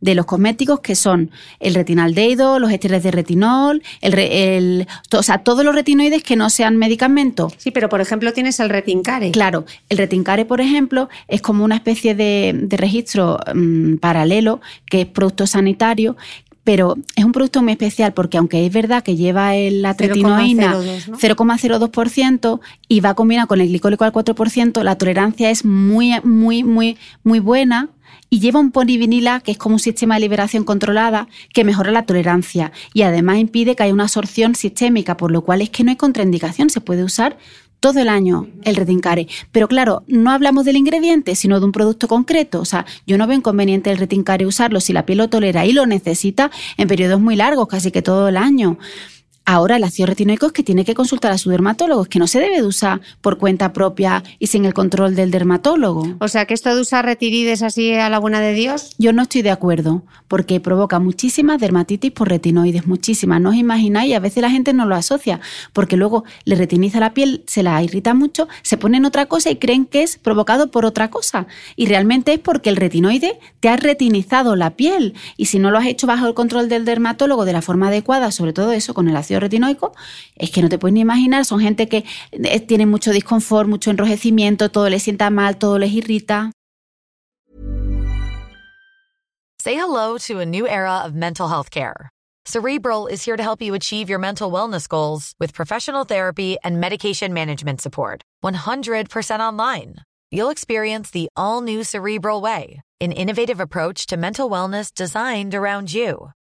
[0.00, 1.30] de los cosméticos que son
[1.60, 6.76] el retinaldehído, los esteres de retinol, el, o sea, todos los retinoides que no sean
[6.76, 7.54] medicamentos.
[7.56, 9.30] Sí, pero por ejemplo tienes el retincare.
[9.32, 15.06] Claro, el retincare, por ejemplo, es como una especie de, registro mm, paralelo que es
[15.06, 16.16] producto sanitario
[16.62, 22.60] pero es un producto muy especial porque aunque es verdad que lleva la tretinoína 0,02%
[22.88, 27.38] y va combinado con el glicólico al 4%, la tolerancia es muy, muy, muy, muy
[27.38, 27.88] buena
[28.30, 32.06] y lleva un polivinila que es como un sistema de liberación controlada que mejora la
[32.06, 35.90] tolerancia y además impide que haya una absorción sistémica, por lo cual es que no
[35.90, 37.36] hay contraindicación, se puede usar
[37.80, 39.28] todo el año el retincare.
[39.52, 42.60] Pero claro, no hablamos del ingrediente, sino de un producto concreto.
[42.60, 45.72] O sea, yo no veo inconveniente el retincare usarlo si la piel lo tolera y
[45.72, 48.78] lo necesita en periodos muy largos, casi que todo el año.
[49.48, 52.26] Ahora el ácido retinoico es que tiene que consultar a su dermatólogo, es que no
[52.26, 56.16] se debe de usar por cuenta propia y sin el control del dermatólogo.
[56.18, 58.96] O sea, que esto de usar retirides así a la buena de Dios.
[58.98, 63.40] Yo no estoy de acuerdo, porque provoca muchísimas dermatitis por retinoides, muchísimas.
[63.40, 65.38] No os imagináis, a veces la gente no lo asocia,
[65.72, 69.56] porque luego le retiniza la piel, se la irrita mucho, se ponen otra cosa y
[69.56, 71.46] creen que es provocado por otra cosa.
[71.76, 75.14] Y realmente es porque el retinoide te ha retinizado la piel.
[75.36, 78.32] Y si no lo has hecho bajo el control del dermatólogo de la forma adecuada,
[78.32, 79.92] sobre todo eso con el ácido retinoico,
[80.34, 83.90] es que no te puedes ni imaginar, son gente que eh, tiene mucho disconfort, mucho
[83.90, 86.52] enrojecimiento, todo les sienta mal, todo les irrita.
[89.60, 92.08] Say hello to a new era of mental health care.
[92.46, 96.80] Cerebral is here to help you achieve your mental wellness goals with professional therapy and
[96.80, 98.22] medication management support.
[98.44, 99.96] 100% online.
[100.30, 105.92] You'll experience the all new Cerebral Way, an innovative approach to mental wellness designed around
[105.92, 106.30] you.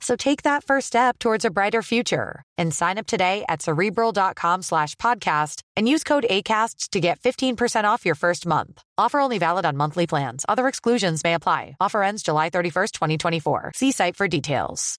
[0.00, 4.62] So take that first step towards a brighter future and sign up today at cerebral.com
[4.62, 8.80] slash podcast and use code ACAST to get 15% off your first month.
[8.96, 10.44] Offer only valid on monthly plans.
[10.48, 11.76] Other exclusions may apply.
[11.80, 13.72] Offer ends July 31st, 2024.
[13.74, 14.98] See site for details.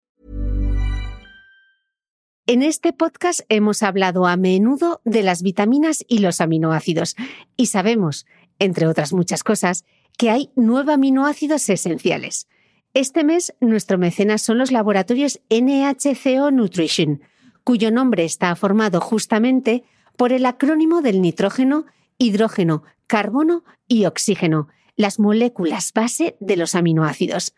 [2.51, 7.15] En este podcast hemos hablado a menudo de las vitaminas y los aminoácidos
[7.55, 8.25] y sabemos,
[8.57, 9.85] entre otras muchas cosas,
[10.17, 12.47] que hay nueve aminoácidos esenciales.
[12.95, 17.21] Este mes nuestro mecenas son los laboratorios NHCO Nutrition,
[17.63, 19.83] cuyo nombre está formado justamente
[20.17, 21.85] por el acrónimo del nitrógeno,
[22.17, 27.53] hidrógeno, carbono y oxígeno, las moléculas base de los aminoácidos.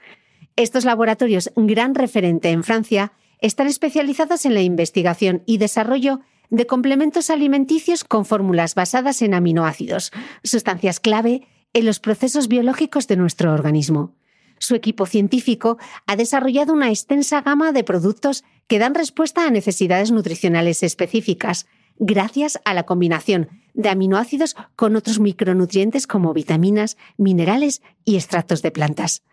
[0.58, 6.20] Estos laboratorios, gran referente en Francia, están especializados en la investigación y desarrollo
[6.50, 10.12] de complementos alimenticios con fórmulas basadas en aminoácidos,
[10.44, 14.14] sustancias clave en los procesos biológicos de nuestro organismo.
[14.62, 20.12] Su equipo científico ha desarrollado una extensa gama de productos que dan respuesta a necesidades
[20.12, 21.66] nutricionales específicas,
[21.98, 28.70] gracias a la combinación de aminoácidos con otros micronutrientes como vitaminas, minerales y extractos de
[28.70, 29.24] plantas.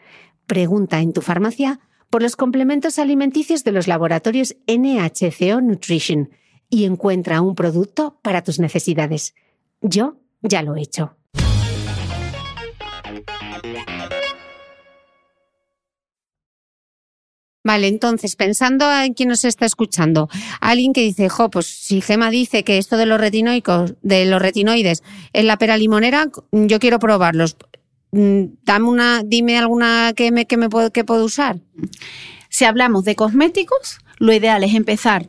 [0.47, 6.31] Pregunta en tu farmacia por los complementos alimenticios de los laboratorios NHCO Nutrition
[6.71, 9.35] y encuentra un producto para tus necesidades.
[9.83, 11.18] Yo ya lo he hecho.
[17.69, 22.31] Vale, entonces, pensando en quien nos está escuchando, alguien que dice, jo, pues si Gema
[22.31, 25.03] dice que esto de los retinoicos, de los retinoides
[25.35, 27.59] es la pera limonera, yo quiero probarlos.
[28.13, 31.61] Mm, Dame una, dime alguna que me, que me puedo, que puedo usar.
[32.49, 35.29] Si hablamos de cosméticos, lo ideal es empezar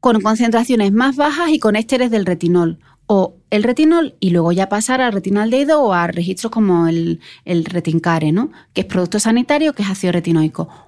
[0.00, 4.68] con concentraciones más bajas y con ésteres del retinol o el retinol y luego ya
[4.68, 8.50] pasar al retinaldehido o a registros como el, el retincare, ¿no?
[8.74, 10.87] que es producto sanitario, que es ácido retinoico.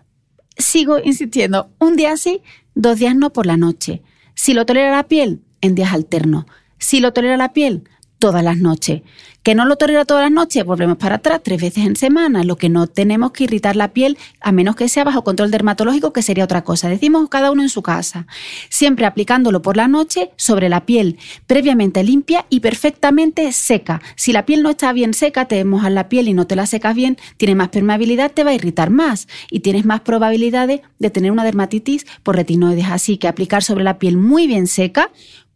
[0.61, 2.43] Sigo insistiendo, un día sí,
[2.75, 4.03] dos días no por la noche.
[4.35, 6.45] Si lo tolera la piel, en días alternos.
[6.79, 7.85] Si lo tolera la piel,
[8.19, 9.03] todas las noches.
[9.43, 12.45] Que no lo tolera todas las noches, volvemos para atrás tres veces en semana.
[12.45, 16.13] Lo que no tenemos que irritar la piel, a menos que sea bajo control dermatológico,
[16.13, 16.91] que sería otra cosa.
[16.91, 18.27] Decimos cada uno en su casa.
[18.69, 24.03] Siempre aplicándolo por la noche sobre la piel, previamente limpia y perfectamente seca.
[24.15, 26.67] Si la piel no está bien seca, te mojas la piel y no te la
[26.67, 31.11] secas bien, tiene más permeabilidad, te va a irritar más y tienes más probabilidades de
[31.11, 32.89] tener una dermatitis por retinoides.
[32.91, 35.11] Así que aplicar sobre la piel muy bien seca,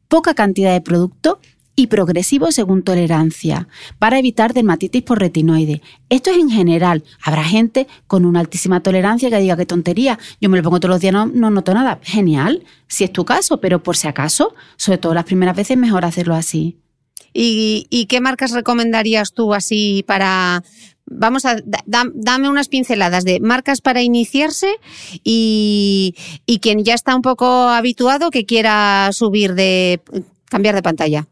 [0.09, 1.41] poca cantidad de producto
[1.77, 3.69] y progresivo según tolerancia,
[3.99, 5.83] para evitar dermatitis por retinoide.
[6.09, 7.03] Esto es en general.
[7.23, 10.95] Habrá gente con una altísima tolerancia que diga qué tontería, yo me lo pongo todos
[10.95, 11.99] los días, no, no noto nada.
[12.03, 16.05] Genial, si es tu caso, pero por si acaso, sobre todo las primeras veces, mejor
[16.05, 16.79] hacerlo así.
[17.37, 20.63] ¿Y, qué marcas recomendarías tú así para...
[21.07, 21.57] Vamos a...
[21.57, 24.77] da- dame unas pinceladas de marcas para iniciarse
[25.25, 26.15] y,
[26.47, 30.01] y quien ya está un poco habituado que quiera subir de...
[30.49, 31.27] cambiar de pantalla.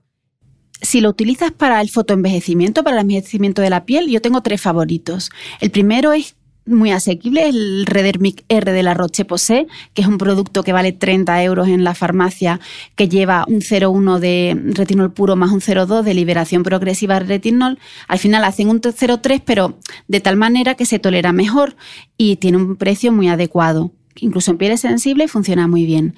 [0.82, 4.60] Si lo utilizas para el fotoenvejecimiento, para el envejecimiento de la piel, yo tengo tres
[4.60, 5.30] favoritos.
[5.60, 6.34] El primero es
[6.66, 11.42] muy asequible, el Redermic R de la Roche-Posay, que es un producto que vale 30
[11.42, 12.60] euros en la farmacia,
[12.94, 17.78] que lleva un 0,1 de retinol puro más un 0,2 de liberación progresiva de retinol.
[18.08, 19.78] Al final hacen un 0,3, pero
[20.08, 21.76] de tal manera que se tolera mejor
[22.16, 23.92] y tiene un precio muy adecuado.
[24.16, 26.16] Incluso en pieles sensibles funciona muy bien.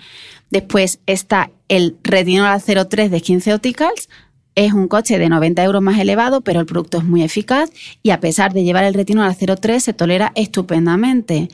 [0.51, 4.09] Después está el retinol al 0,3 de 15 Opticals,
[4.55, 7.71] es un coche de 90 euros más elevado, pero el producto es muy eficaz
[8.03, 11.49] y a pesar de llevar el retinol al 0,3 se tolera estupendamente.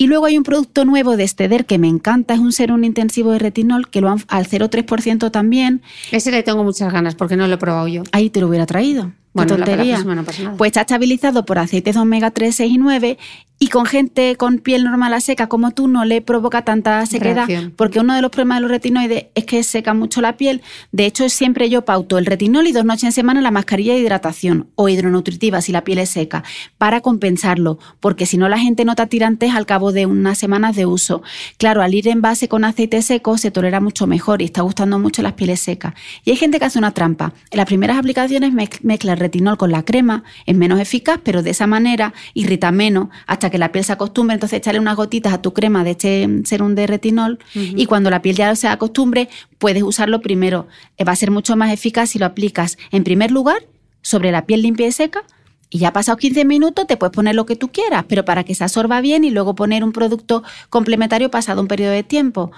[0.00, 3.32] Y luego hay un producto nuevo de Steder que me encanta, es un serum intensivo
[3.32, 5.82] de retinol que lo han al 0,3% también.
[6.12, 8.04] Ese le tengo muchas ganas porque no lo he probado yo.
[8.12, 9.12] Ahí te lo hubiera traído.
[9.32, 9.94] Bueno, tontería.
[9.94, 10.56] próxima no pasa nada.
[10.56, 13.18] Pues está estabilizado por aceites de omega 3, 6 y 9
[13.60, 17.46] y con gente con piel normal a seca como tú no le provoca tanta sequedad
[17.48, 17.72] Reacción.
[17.76, 20.62] porque uno de los problemas de los retinoides es que seca mucho la piel.
[20.92, 23.98] De hecho, siempre yo pauto el retinol y dos noches en semana la mascarilla de
[23.98, 26.44] hidratación o hidronutritiva si la piel es seca
[26.78, 30.86] para compensarlo, porque si no la gente nota tirantes al cabo de unas semanas de
[30.86, 31.22] uso.
[31.56, 35.00] Claro, al ir en base con aceite seco se tolera mucho mejor y está gustando
[35.00, 35.94] mucho las pieles secas.
[36.24, 37.32] Y hay gente que hace una trampa.
[37.50, 41.42] En las primeras aplicaciones mez- mezcla el retinol con la crema, es menos eficaz, pero
[41.42, 44.34] de esa manera irrita menos hasta que la piel se acostumbre.
[44.34, 48.22] Entonces, echarle unas gotitas a tu crema de este serum de retinol y cuando la
[48.22, 50.68] piel ya se acostumbre, puedes usarlo primero.
[50.96, 53.66] Eh, Va a ser mucho más eficaz si lo aplicas en primer lugar
[54.02, 55.24] sobre la piel limpia y seca.
[55.70, 58.54] Y ya pasados 15 minutos te puedes poner lo que tú quieras, pero para que
[58.54, 62.50] se absorba bien y luego poner un producto complementario pasado un periodo de tiempo.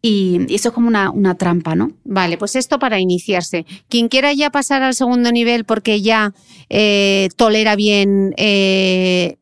[0.00, 1.92] Y, eso es como una, una trampa, ¿no?
[2.04, 3.66] Vale, pues esto para iniciarse.
[3.88, 6.34] Quien quiera ya pasar al segundo nivel porque ya
[6.68, 9.38] eh, tolera bien eh,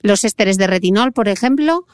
[0.00, 1.86] los ésteres de retinol, por ejemplo,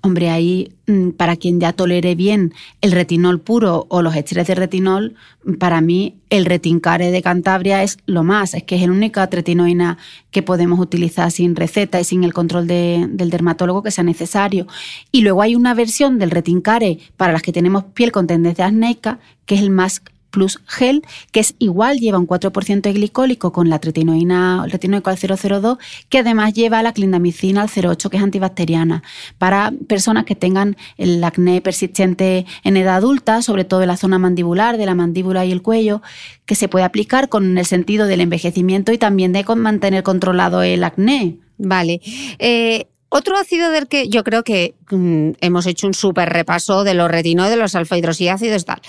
[0.00, 4.54] Hombre, ahí mm, para quien ya tolere bien el retinol puro o los ésteres de
[4.54, 5.14] retinol,
[5.58, 9.98] para mí el retincare de Cantabria es lo más, es que es la única tretinoína
[10.30, 14.66] que podemos utilizar sin receta y sin el control de- del dermatólogo que sea necesario.
[15.12, 19.18] Y luego hay una versión del retincare para las que tenemos piel con tendencia acnéica,
[19.46, 23.70] que es el Mask Plus Gel, que es igual, lleva un 4% de glicólico con
[23.70, 25.78] la tretinoína, retinoico al 002,
[26.10, 29.02] que además lleva la clindamicina al 08, que es antibacteriana,
[29.38, 34.18] para personas que tengan el acné persistente en edad adulta, sobre todo en la zona
[34.18, 36.02] mandibular, de la mandíbula y el cuello,
[36.44, 40.84] que se puede aplicar con el sentido del envejecimiento y también de mantener controlado el
[40.84, 41.38] acné.
[41.56, 42.02] Vale.
[42.38, 46.94] Eh, otro ácido del que yo creo que mm, hemos hecho un súper repaso de
[46.94, 48.80] los retinoides, los alfa hidroxiácidos tal.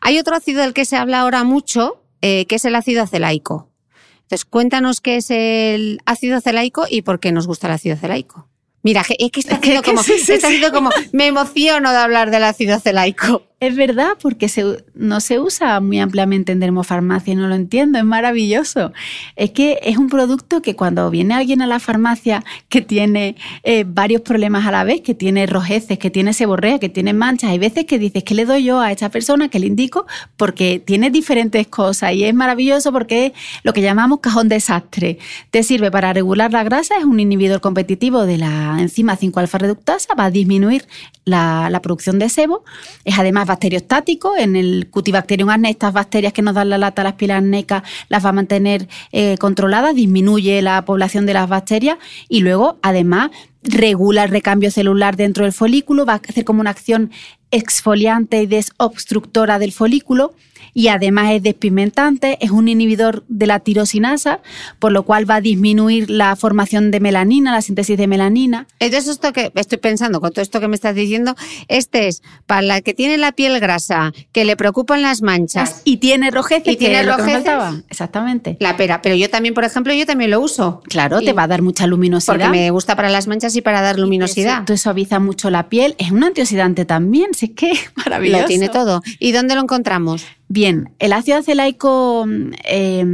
[0.00, 3.68] Hay otro ácido del que se habla ahora mucho, eh, que es el ácido acelaico.
[4.22, 8.48] Entonces, cuéntanos qué es el ácido acelaico y por qué nos gusta el ácido acelaico.
[8.82, 10.56] Mira, es que está haciendo como, sí, sí, está sí.
[10.56, 13.42] haciendo como, me emociono de hablar del ácido acelaico.
[13.62, 14.50] Es verdad, porque
[14.94, 18.92] no se usa muy ampliamente en dermofarmacia no lo entiendo, es maravilloso.
[19.36, 23.84] Es que es un producto que cuando viene alguien a la farmacia que tiene eh,
[23.86, 27.60] varios problemas a la vez, que tiene rojeces, que tiene seborrea, que tiene manchas, hay
[27.60, 29.48] veces que dices, ¿qué le doy yo a esta persona?
[29.48, 30.06] que le indico?
[30.36, 33.32] Porque tiene diferentes cosas y es maravilloso porque es
[33.62, 35.18] lo que llamamos cajón desastre.
[35.52, 40.16] Te sirve para regular la grasa, es un inhibidor competitivo de la enzima 5-alfa reductasa,
[40.16, 40.88] va a disminuir
[41.24, 42.64] la, la producción de sebo,
[43.04, 47.04] es además bacteriostático, en el Cutibacterium acne, estas bacterias que nos dan la lata a
[47.04, 51.98] las pieles acnéicas las va a mantener eh, controladas, disminuye la población de las bacterias
[52.28, 53.30] y luego además
[53.62, 57.10] regula el recambio celular dentro del folículo, va a hacer como una acción
[57.52, 60.34] exfoliante y desobstructora del folículo
[60.74, 64.40] y además es despigmentante, es un inhibidor de la tirosinasa,
[64.78, 68.66] por lo cual va a disminuir la formación de melanina, la síntesis de melanina.
[68.78, 71.34] Entonces, esto que estoy pensando con todo esto que me estás diciendo,
[71.68, 75.82] este es para la que tiene la piel grasa, que le preocupan las manchas.
[75.84, 76.72] Y tiene rojeces.
[76.72, 77.52] ¿Y tiene rojeces?
[77.90, 78.56] Exactamente.
[78.58, 80.80] La pera, pero yo también, por ejemplo, yo también lo uso.
[80.88, 82.32] Claro, Y- te va a dar mucha luminosidad.
[82.34, 84.64] Porque me gusta para las manchas y para dar luminosidad.
[84.64, 85.94] Te suaviza mucho la piel.
[85.98, 88.42] Es un antioxidante también, que es maravilloso.
[88.42, 89.02] Lo tiene todo.
[89.18, 90.24] ¿Y dónde lo encontramos?
[90.48, 92.26] Bien, el ácido acelaico,
[92.64, 93.04] eh,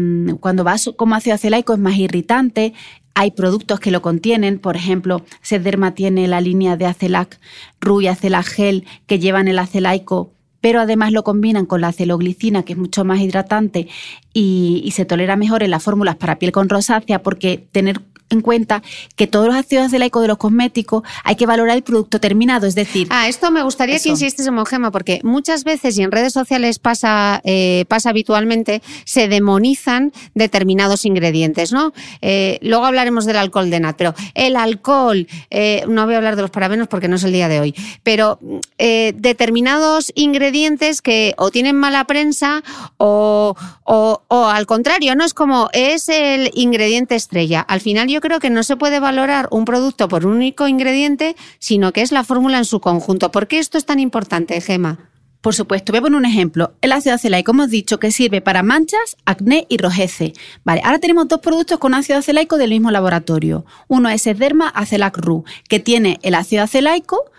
[0.41, 2.75] cuando va su- como ácido acelaico es más irritante.
[3.15, 7.41] Hay productos que lo contienen, por ejemplo, Sederma tiene la línea de Acelac
[7.81, 12.63] Ru y Acelac Gel que llevan el acelaico, pero además lo combinan con la celoglicina,
[12.65, 13.89] que es mucho más hidratante
[14.33, 18.01] y, y se tolera mejor en las fórmulas para piel con rosácea, porque tener
[18.31, 18.83] en cuenta
[19.17, 22.75] que todos los ácidos acelaicos de los cosméticos hay que valorar el producto terminado, es
[22.75, 24.09] decir, Ah, esto me gustaría que Eso.
[24.11, 30.13] insistésemos, Gema, porque muchas veces y en redes sociales pasa, eh, pasa habitualmente, se demonizan
[30.35, 31.93] determinados ingredientes, ¿no?
[32.21, 36.37] Eh, luego hablaremos del alcohol de nat, pero el alcohol, eh, no voy a hablar
[36.37, 38.39] de los parabenos porque no es el día de hoy, pero
[39.15, 42.63] determinados ingredientes que o tienen mala prensa
[42.97, 43.55] o,
[43.85, 45.25] o, o al contrario, ¿no?
[45.25, 47.61] Es como, es el ingrediente estrella.
[47.61, 50.67] Al final yo yo creo que no se puede valorar un producto por un único
[50.67, 53.31] ingrediente, sino que es la fórmula en su conjunto.
[53.31, 54.99] ¿Por qué esto es tan importante, Gema?
[55.41, 56.73] Por supuesto, voy a poner un ejemplo.
[56.81, 60.33] El ácido acelaico, hemos dicho, que sirve para manchas, acné y rojece.
[60.65, 63.65] Vale, ahora tenemos dos productos con ácido acelaico del mismo laboratorio.
[63.87, 67.31] Uno es Esderma Acelac Ru, que tiene el ácido acelaico,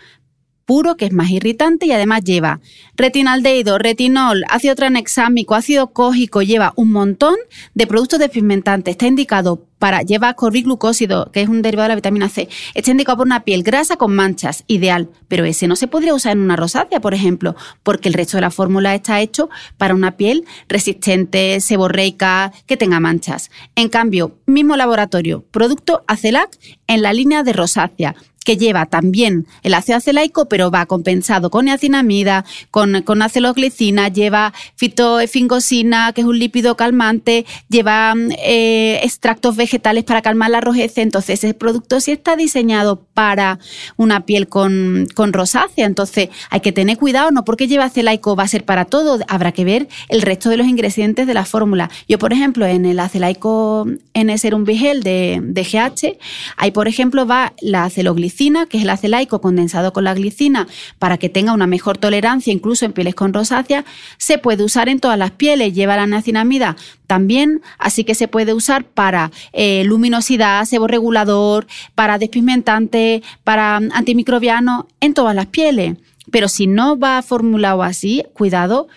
[0.70, 2.60] puro, que es más irritante y además lleva
[2.96, 7.38] retinaldehído, retinol, ácido tranexámico, ácido cógico, lleva un montón
[7.74, 8.92] de productos despigmentantes.
[8.92, 12.50] Está indicado para, lleva corriglucósido, que es un derivado de la vitamina C.
[12.76, 16.34] Está indicado por una piel grasa con manchas, ideal, pero ese no se podría usar
[16.34, 19.50] en una rosácea, por ejemplo, porque el resto de la fórmula está hecho
[19.80, 23.50] para una piel resistente, seborreica, que tenga manchas.
[23.74, 26.52] En cambio, mismo laboratorio, producto Acelac
[26.86, 28.16] en la línea de rosácea,
[28.50, 34.56] que lleva también el ácido acelaico, pero va compensado con niacinamida, con, con aceloglicina, lleva
[34.76, 40.98] fitoefingosina, que es un lípido calmante, lleva eh, extractos vegetales para calmar la rojez.
[40.98, 43.60] Entonces, ese producto sí está diseñado para
[43.98, 45.86] una piel con, con rosácea.
[45.86, 49.52] Entonces, hay que tener cuidado, no porque lleva acelaico va a ser para todo, habrá
[49.52, 51.90] que ver el resto de los ingredientes de la fórmula.
[52.08, 56.18] Yo, por ejemplo, en el acelaico en Serum Vigel de, de GH,
[56.56, 61.18] ahí, por ejemplo, va la aceloglicina que es el acelaico condensado con la glicina, para
[61.18, 63.84] que tenga una mejor tolerancia incluso en pieles con rosácea,
[64.18, 65.74] se puede usar en todas las pieles.
[65.74, 66.78] Lleva la niacinamida
[67.10, 75.16] también, así que se puede usar para eh, luminosidad, seborregulador, para despigmentante, para antimicrobiano, en
[75.16, 75.96] todas las pieles.
[76.30, 78.90] Pero si no va formulado así, cuidado,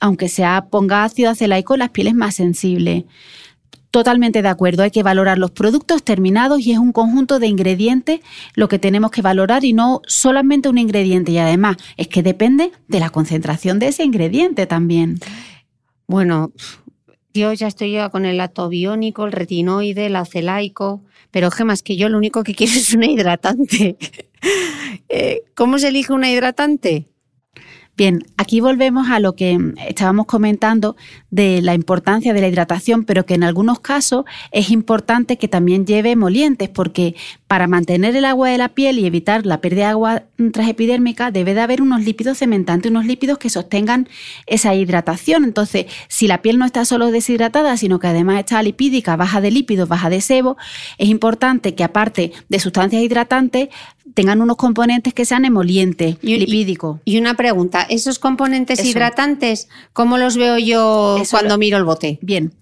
[0.00, 3.04] aunque sea ponga ácido acelaico las pieles más sensibles.
[3.92, 8.18] Totalmente de acuerdo, hay que valorar los productos terminados y es un conjunto de ingredientes
[8.56, 11.30] lo que tenemos que valorar y no solamente un ingrediente.
[11.30, 15.20] Y además es que depende de la concentración de ese ingrediente también.
[16.08, 16.50] Bueno,
[17.32, 22.18] yo ya estoy con el atobiónico, el retinoide, el acelaico, pero Gemas, que yo lo
[22.18, 23.96] único que quiero es una hidratante.
[25.12, 27.08] Eh, ¿Cómo se elige una hidratante?
[28.00, 30.96] Bien, aquí volvemos a lo que estábamos comentando
[31.30, 35.84] de la importancia de la hidratación, pero que en algunos casos es importante que también
[35.84, 37.14] lleve emolientes, porque
[37.46, 41.52] para mantener el agua de la piel y evitar la pérdida de agua transepidérmica debe
[41.52, 44.08] de haber unos lípidos cementantes, unos lípidos que sostengan
[44.46, 45.44] esa hidratación.
[45.44, 49.50] Entonces, si la piel no está solo deshidratada, sino que además está lipídica, baja de
[49.50, 50.56] lípidos, baja de sebo,
[50.96, 53.68] es importante que aparte de sustancias hidratantes,
[54.14, 57.00] tengan unos componentes que sean emolientes, y, lipídicos.
[57.04, 62.18] Y una pregunta, ¿esos componentes hidratantes, cómo los veo yo cuando miro el bote?
[62.22, 62.52] Bien,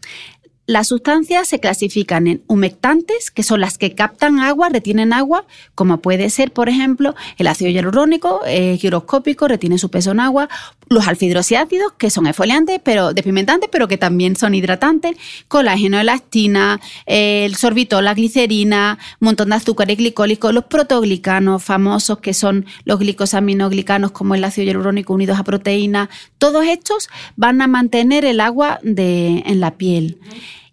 [0.69, 6.03] las sustancias se clasifican en humectantes, que son las que captan agua, retienen agua, como
[6.03, 10.51] puede ser, por ejemplo, el ácido hialurónico, eh, giroscópico, retiene su peso en agua,
[10.89, 15.17] los alfidrosiácidos, que son exfoliantes, pero despimentantes, pero que también son hidratantes,
[15.49, 22.35] colágeno, elastina, el sorbitol, la glicerina, un montón de azúcares glicólicos, los protoglicanos famosos, que
[22.35, 26.09] son los glicosaminoglicanos, como el ácido hialurónico unidos a proteína,
[26.39, 30.19] todos estos van a mantener el agua de, en la piel.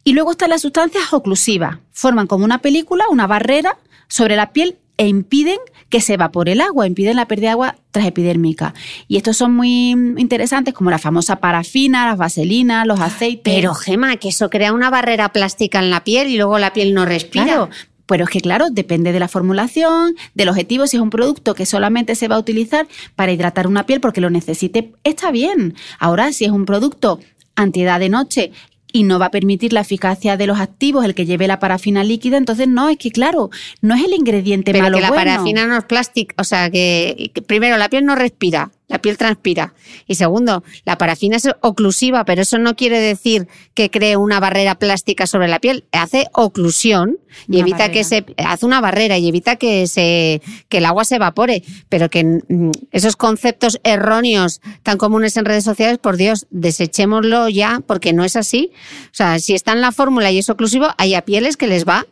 [0.03, 1.79] Y luego están las sustancias oclusivas.
[1.91, 5.57] Forman como una película, una barrera sobre la piel e impiden
[5.95, 8.73] que se evapore el agua, impiden la pérdida de agua transepidérmica.
[9.07, 13.43] Y estos son muy interesantes, como la famosa parafina, las vaselinas, los aceites.
[13.45, 16.93] Pero, Gema, que eso crea una barrera plástica en la piel y luego la piel
[16.93, 17.45] no respira.
[17.45, 17.69] Claro,
[18.07, 20.85] pero es que, claro, depende de la formulación, del objetivo.
[20.85, 24.19] Si es un producto que solamente se va a utilizar para hidratar una piel porque
[24.19, 25.75] lo necesite, está bien.
[25.97, 27.21] Ahora, si es un producto
[27.55, 28.51] antiedad de noche
[28.95, 32.01] y no va a permitir la eficacia de los activos el que lleve la parafina
[32.05, 33.49] líquida, entonces no, es que claro,
[33.81, 35.31] no es el ingrediente Pero malo que la bueno.
[35.31, 39.17] parafina no es plástico, o sea, que, que primero la piel no respira, la piel
[39.17, 39.73] transpira.
[40.07, 44.75] Y segundo, la parafina es oclusiva, pero eso no quiere decir que cree una barrera
[44.75, 45.85] plástica sobre la piel.
[45.91, 47.17] Hace oclusión
[47.47, 47.93] y Una evita barrera.
[47.93, 51.63] que se hace una barrera y evita que se que el agua se evapore.
[51.89, 57.81] Pero que mm, esos conceptos erróneos tan comunes en redes sociales, por Dios, desechémoslo ya,
[57.85, 58.71] porque no es así.
[59.05, 61.85] O sea, si está en la fórmula y es oclusivo, hay a pieles que les
[61.85, 62.05] va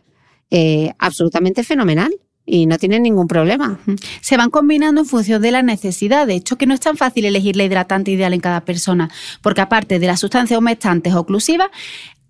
[0.50, 2.12] eh, absolutamente fenomenal
[2.46, 3.80] y no tienen ningún problema.
[4.22, 6.28] se van combinando en función de la necesidad.
[6.28, 9.10] De hecho, que no es tan fácil elegir la hidratante ideal en cada persona,
[9.42, 11.70] porque aparte de las sustancias humectantes oclusivas,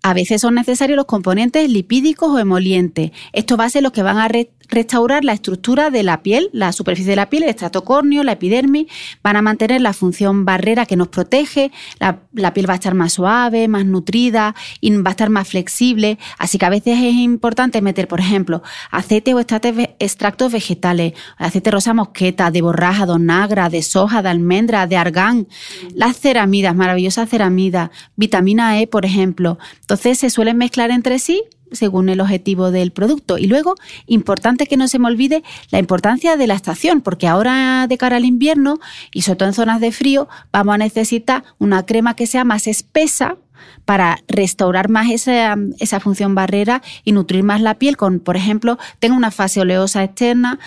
[0.02, 3.10] a veces son necesarios los componentes lipídicos o emolientes.
[3.32, 6.50] Estos va a ser los que van a re- restaurar la estructura de la piel,
[6.52, 8.86] la superficie de la piel, el estrato córneo, la epidermis,
[9.22, 13.14] van a mantener la función barrera que nos protege, la, piel va a estar más
[13.14, 16.18] suave, más nutrida y va a estar más flexible.
[16.38, 21.14] Así que a veces es importante meter, por ejemplo, aceite o extractos ve- extractos vegetales,
[21.36, 25.46] aceite rosa mosqueta, de borraja, de onagra, de soja, de almendra, de argán,
[25.94, 29.58] las ceramidas, maravillosas ceramidas, vitamina E, por ejemplo.
[29.80, 31.42] Entonces se suelen mezclar entre sí
[31.74, 33.38] según el objetivo del producto.
[33.38, 33.74] Y luego,
[34.06, 38.16] importante que no se me olvide la importancia de la estación, porque ahora de cara
[38.16, 38.78] al invierno
[39.12, 42.66] y sobre todo en zonas de frío, vamos a necesitar una crema que sea más
[42.66, 43.36] espesa
[43.84, 48.78] para restaurar más esa, esa función barrera y nutrir más la piel con, por ejemplo,
[48.98, 50.58] tenga una fase oleosa externa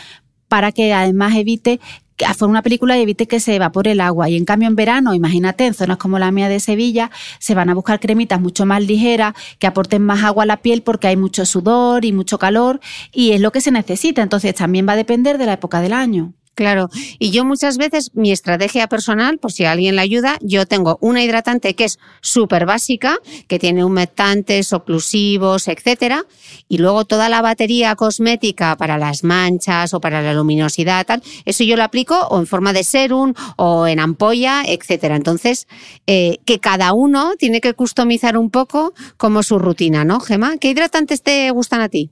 [0.47, 1.79] para que además evite
[2.25, 4.29] hacer una película y evite que se evapore el agua.
[4.29, 7.69] Y en cambio en verano, imagínate, en zonas como la mía de Sevilla, se van
[7.69, 11.17] a buscar cremitas mucho más ligeras que aporten más agua a la piel porque hay
[11.17, 12.79] mucho sudor y mucho calor
[13.11, 14.21] y es lo que se necesita.
[14.21, 16.33] Entonces también va a depender de la época del año.
[16.57, 16.89] Claro,
[17.19, 21.23] y yo muchas veces mi estrategia personal, por si alguien la ayuda, yo tengo una
[21.23, 26.25] hidratante que es súper básica, que tiene humectantes, oclusivos, etcétera,
[26.67, 31.63] y luego toda la batería cosmética para las manchas o para la luminosidad, tal, eso
[31.63, 35.15] yo lo aplico o en forma de serum o en ampolla, etcétera.
[35.15, 35.67] Entonces,
[36.07, 40.57] eh, que cada uno tiene que customizar un poco como su rutina, ¿no, Gema?
[40.57, 42.09] ¿Qué hidratantes te gustan a ti?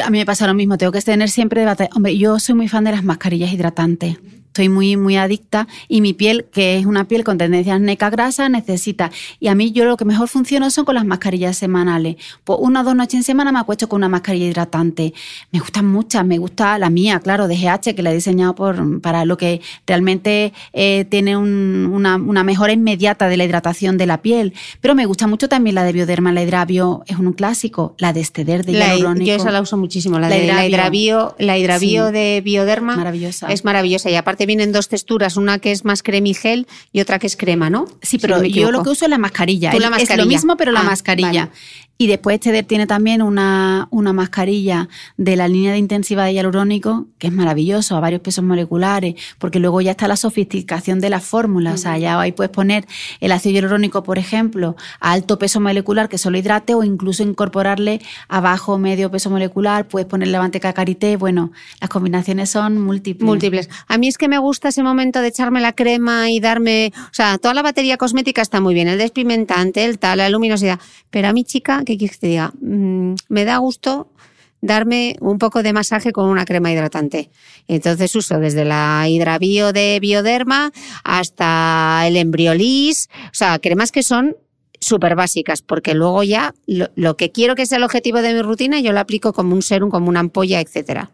[0.00, 1.88] A mí me pasa lo mismo, tengo que tener siempre debate.
[1.94, 4.16] Hombre, yo soy muy fan de las mascarillas hidratantes
[4.54, 8.48] estoy muy, muy adicta y mi piel, que es una piel con tendencias neca grasa,
[8.48, 9.10] necesita.
[9.40, 12.16] Y a mí yo lo que mejor funciona son con las mascarillas semanales.
[12.44, 15.12] Pues una o dos noches en semana me acuesto con una mascarilla hidratante.
[15.50, 19.00] Me gustan muchas, me gusta la mía, claro, de GH, que la he diseñado por,
[19.00, 24.22] para lo que realmente eh, tiene una, una, mejora inmediata de la hidratación de la
[24.22, 24.54] piel.
[24.80, 28.20] Pero me gusta mucho también la de Bioderma, la Hidravio, es un clásico, la de
[28.20, 32.40] Esteder de la, Yo esa la uso muchísimo, la, de la Hidravio, la Hidravio de
[32.44, 32.94] Bioderma.
[32.96, 33.48] Maravillosa.
[33.48, 37.26] Es maravillosa y aparte vienen dos texturas, una que es más cremigel y otra que
[37.26, 37.86] es crema, ¿no?
[38.02, 39.72] Sí, pero yo lo que uso es la mascarilla.
[39.72, 40.14] la mascarilla.
[40.14, 41.50] Es lo mismo, pero la ah, mascarilla.
[41.96, 47.06] Y después Teder tiene también una, una, mascarilla de la línea de intensiva de hialurónico,
[47.18, 51.20] que es maravilloso, a varios pesos moleculares, porque luego ya está la sofisticación de la
[51.20, 51.72] fórmula.
[51.72, 52.84] O sea, ya ahí puedes poner
[53.20, 58.00] el ácido hialurónico, por ejemplo, a alto peso molecular que solo hidrate o incluso incorporarle
[58.26, 61.16] a bajo medio peso molecular, puedes ponerle manteca karité.
[61.16, 63.24] Bueno, las combinaciones son múltiples.
[63.24, 63.70] Múltiples.
[63.86, 67.14] A mí es que me gusta ese momento de echarme la crema y darme, o
[67.14, 70.78] sea, toda la batería cosmética está muy bien, el despimentante, el tal, la luminosidad,
[71.10, 72.52] pero a mi chica ¿qué quieres que te diga?
[72.60, 74.08] Mm, me da gusto
[74.64, 77.30] darme un poco de masaje con una crema hidratante.
[77.68, 80.72] Entonces uso desde la hidravio de Bioderma
[81.04, 84.36] hasta el embriolis, o sea, cremas que son
[84.80, 88.80] súper básicas, porque luego ya lo, que quiero que sea el objetivo de mi rutina,
[88.80, 91.10] yo lo aplico como un serum, como una ampolla, etcétera.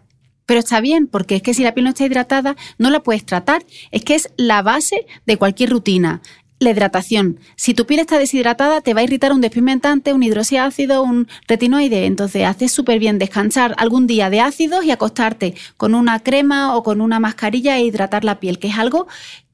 [0.51, 3.25] Pero está bien, porque es que si la piel no está hidratada, no la puedes
[3.25, 3.65] tratar.
[3.93, 6.23] Es que es la base de cualquier rutina
[6.59, 7.39] la hidratación.
[7.55, 12.05] Si tu piel está deshidratada, te va a irritar un despigmentante, un hidroxiácido, un retinoide.
[12.05, 16.83] Entonces, haces súper bien descansar algún día de ácidos y acostarte con una crema o
[16.83, 19.07] con una mascarilla e hidratar la piel, que es algo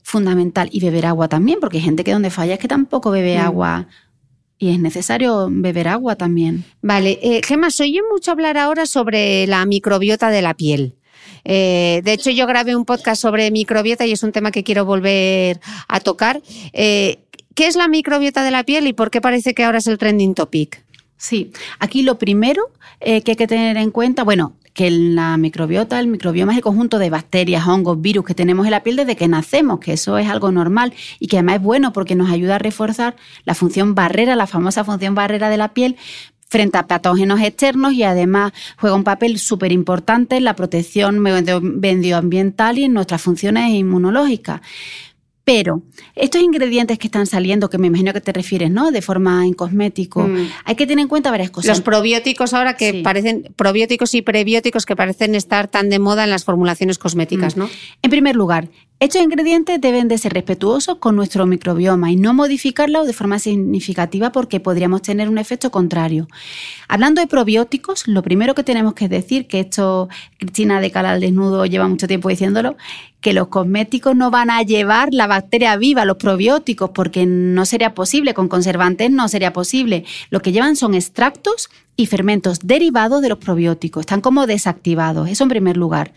[0.03, 0.71] fundamental.
[0.73, 3.43] Y beber agua también, porque hay gente que donde falla es que tampoco bebe mm.
[3.43, 3.87] agua.
[4.59, 6.65] Y es necesario beber agua también.
[6.81, 10.95] Vale, eh, Gemma, se oye mucho hablar ahora sobre la microbiota de la piel.
[11.45, 14.85] Eh, de hecho, yo grabé un podcast sobre microbiota y es un tema que quiero
[14.85, 16.41] volver a tocar.
[16.73, 17.19] Eh,
[17.55, 19.99] ¿Qué es la microbiota de la piel y por qué parece que ahora es el
[19.99, 20.85] trending topic?
[21.17, 25.99] Sí, aquí lo primero eh, que hay que tener en cuenta, bueno, que la microbiota,
[25.99, 29.17] el microbioma es el conjunto de bacterias, hongos, virus que tenemos en la piel desde
[29.17, 32.57] que nacemos, que eso es algo normal y que además es bueno porque nos ayuda
[32.57, 35.97] a reforzar la función barrera, la famosa función barrera de la piel,
[36.49, 42.79] frente a patógenos externos y además juega un papel súper importante en la protección medioambiental
[42.79, 44.61] y en nuestras funciones inmunológicas.
[45.47, 45.83] Pero
[46.17, 48.91] estos ingredientes que están saliendo, que me imagino que te refieres, ¿no?
[48.91, 50.49] De forma en cosmético, mm.
[50.65, 51.69] hay que tener en cuenta varias cosas.
[51.69, 56.31] Los probióticos ahora que parecen, probióticos y prebióticos que parecen estar tan de moda en
[56.31, 57.61] las formulaciones cosméticas, mm.
[57.61, 57.71] ¿no?
[58.03, 63.05] En primer lugar, estos ingredientes deben de ser respetuosos con nuestro microbioma y no modificarlo
[63.05, 66.29] de forma significativa porque podríamos tener un efecto contrario.
[66.89, 71.21] Hablando de probióticos, lo primero que tenemos que decir, que esto Cristina de Cala al
[71.21, 72.77] Desnudo lleva mucho tiempo diciéndolo,
[73.21, 77.93] que los cosméticos no van a llevar la bacteria viva, los probióticos, porque no sería
[77.93, 80.07] posible, con conservantes no sería posible.
[80.31, 85.45] Lo que llevan son extractos y fermentos derivados de los probióticos, están como desactivados, eso
[85.45, 86.15] en primer lugar.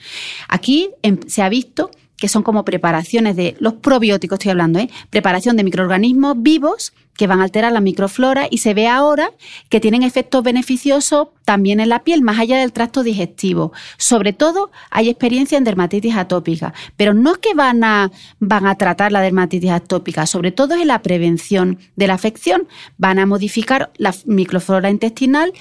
[0.47, 4.89] Aquí em, se ha visto que son como preparaciones de los probióticos, estoy hablando, ¿eh?
[5.09, 9.32] preparación de microorganismos vivos que van a alterar la microflora y se ve ahora
[9.67, 13.74] que tienen efectos beneficiosos también en la piel, más allá del tracto digestivo.
[13.97, 18.09] Sobre todo hay experiencia en dermatitis atópica, pero no es que van a,
[18.39, 22.70] van a tratar la dermatitis atópica, sobre todo es en la prevención de la afección.
[22.97, 25.51] Van a modificar la microflora intestinal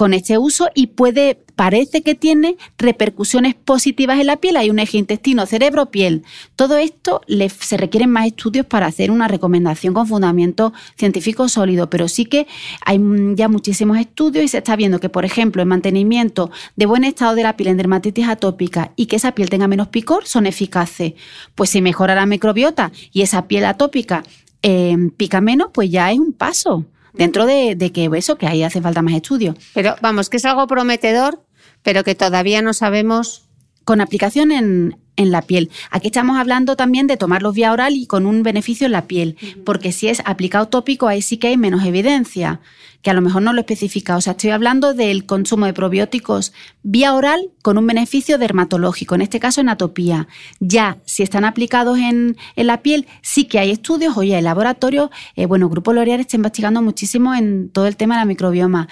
[0.00, 4.56] con este uso y puede, parece que tiene repercusiones positivas en la piel.
[4.56, 6.24] Hay un eje intestino, cerebro, piel.
[6.56, 7.20] Todo esto
[7.60, 12.46] se requieren más estudios para hacer una recomendación con fundamento científico sólido, pero sí que
[12.86, 12.98] hay
[13.34, 17.34] ya muchísimos estudios y se está viendo que, por ejemplo, el mantenimiento de buen estado
[17.34, 21.12] de la piel en dermatitis atópica y que esa piel tenga menos picor son eficaces.
[21.54, 24.22] Pues si mejora la microbiota y esa piel atópica
[24.62, 28.80] eh, pica menos, pues ya es un paso dentro de, que eso, que ahí hace
[28.80, 29.54] falta más estudio.
[29.74, 31.44] Pero vamos, que es algo prometedor,
[31.82, 33.46] pero que todavía no sabemos.
[33.84, 35.70] Con aplicación en, en la piel.
[35.90, 39.36] Aquí estamos hablando también de tomarlos vía oral y con un beneficio en la piel,
[39.64, 42.60] porque si es aplicado tópico, ahí sí que hay menos evidencia,
[43.02, 44.16] que a lo mejor no lo especifica.
[44.16, 46.52] O sea, estoy hablando del consumo de probióticos
[46.82, 50.26] vía oral con un beneficio dermatológico, en este caso en atopía.
[50.58, 55.44] Ya, si están aplicados en, la piel, sí que hay estudios, oye, el laboratorio, eh,
[55.44, 58.88] bueno, Grupo L'Oreal está investigando muchísimo en todo el tema de la microbioma.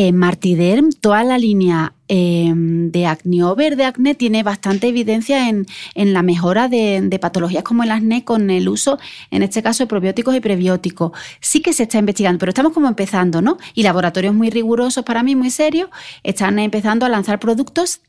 [0.00, 3.04] En Martiderm, toda la línea em, de
[3.42, 8.48] over de acné tiene bastante evidencia en, la mejora de, patologías como el acné con
[8.50, 9.00] el uso,
[9.32, 11.10] en este caso, de probióticos y prebióticos.
[11.40, 13.58] Sí que se está investigando, pero estamos como empezando, ¿no?
[13.74, 15.90] Y laboratorios muy rigurosos para mí, muy serios,
[16.22, 18.00] están empezando a lanzar productos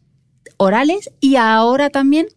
[0.57, 2.27] orales y ahora también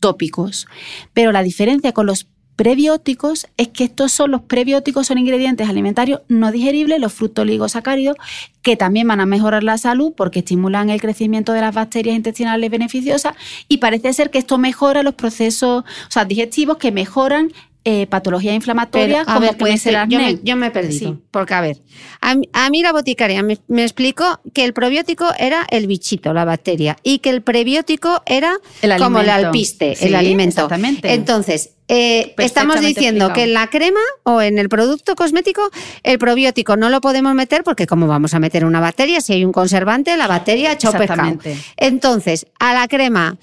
[0.00, 0.66] tópicos.
[1.12, 2.26] Pero la diferencia con los
[2.56, 8.16] prebióticos es que estos son los prebióticos, son ingredientes alimentarios no digeribles, los fructoligosacáridos,
[8.62, 12.70] que también van a mejorar la salud porque estimulan el crecimiento de las bacterias intestinales
[12.70, 13.34] beneficiosas
[13.68, 17.52] y parece ser que esto mejora los procesos o sea, digestivos que mejoran
[17.88, 21.20] eh, patologías inflamatorias como puede ser Yo me, yo me he perdido.
[21.30, 21.78] Porque, a ver,
[22.20, 27.20] a, mí la boticaria me, explicó que el probiótico era el bichito, la bacteria, y
[27.20, 28.56] que el prebiótico era
[28.98, 30.62] como el alpiste, el alimento.
[30.62, 31.14] Exactamente.
[31.14, 35.70] Entonces, eh, estamos diciendo que en la crema o en el producto cosmético
[36.02, 39.44] el probiótico no lo podemos meter porque como vamos a meter una bacteria, si hay
[39.44, 41.38] un conservante, la bacteria ha pescado.
[41.76, 43.38] Entonces, a la crema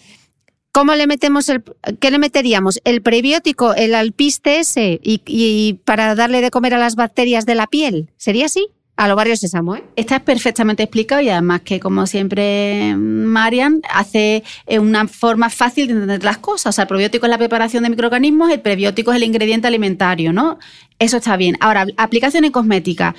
[0.73, 1.63] ¿Cómo le metemos el,
[1.99, 2.81] qué le meteríamos?
[2.83, 7.67] El prebiótico, el alpiste ese, y, para darle de comer a las bacterias de la
[7.67, 8.09] piel.
[8.17, 8.69] ¿Sería así?
[8.95, 9.83] A los barrios sésamo, ¿eh?
[9.95, 16.23] Está perfectamente explicado y además que, como siempre, Marian hace una forma fácil de entender
[16.23, 16.67] las cosas.
[16.67, 20.31] O sea, el probiótico es la preparación de microorganismos, el prebiótico es el ingrediente alimentario,
[20.31, 20.59] ¿no?
[20.99, 21.57] Eso está bien.
[21.59, 23.15] Ahora, aplicación en cosmética.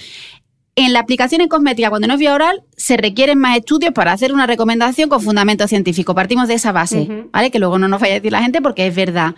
[0.76, 4.12] En la aplicación en cosmética, cuando no es vía oral, se requieren más estudios para
[4.12, 6.14] hacer una recomendación con fundamento científico.
[6.14, 7.50] Partimos de esa base, ¿vale?
[7.50, 9.34] Que luego no nos vaya a decir la gente porque es verdad.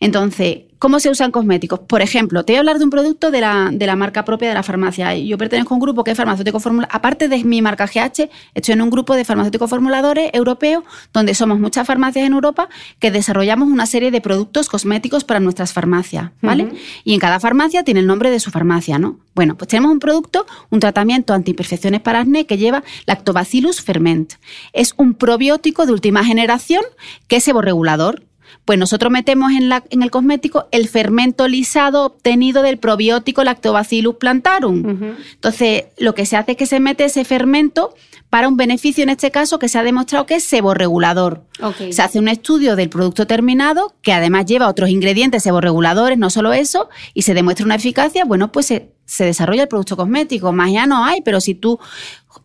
[0.00, 1.80] Entonces, ¿cómo se usan cosméticos?
[1.80, 4.48] Por ejemplo, te voy a hablar de un producto de la, de la marca propia
[4.48, 5.14] de la farmacia.
[5.14, 6.96] Yo pertenezco a un grupo que es farmacéutico formulador.
[6.96, 11.60] Aparte de mi marca GH, estoy en un grupo de farmacéuticos formuladores europeos, donde somos
[11.60, 16.72] muchas farmacias en Europa que desarrollamos una serie de productos cosméticos para nuestras farmacias, ¿vale?
[17.04, 19.18] Y en cada farmacia tiene el nombre de su farmacia, ¿no?
[19.34, 24.32] Bueno, pues tenemos un producto, un tratamiento antiimperfecciones para acné que lleva Lactobacillus ferment.
[24.72, 26.82] Es un probiótico de última generación
[27.28, 28.22] que es seborregulador
[28.64, 34.16] pues nosotros metemos en, la, en el cosmético el fermento lisado obtenido del probiótico Lactobacillus
[34.16, 35.16] plantarum.
[35.34, 37.94] Entonces, lo que se hace es que se mete ese fermento
[38.30, 41.42] para un beneficio, en este caso, que se ha demostrado que es seborregulador.
[41.90, 46.52] Se hace un estudio del producto terminado, que además lleva otros ingredientes seborreguladores, no solo
[46.52, 50.52] eso, y se demuestra una eficacia, bueno, pues se, se desarrolla el producto cosmético.
[50.52, 51.80] Más ya no hay, pero si tú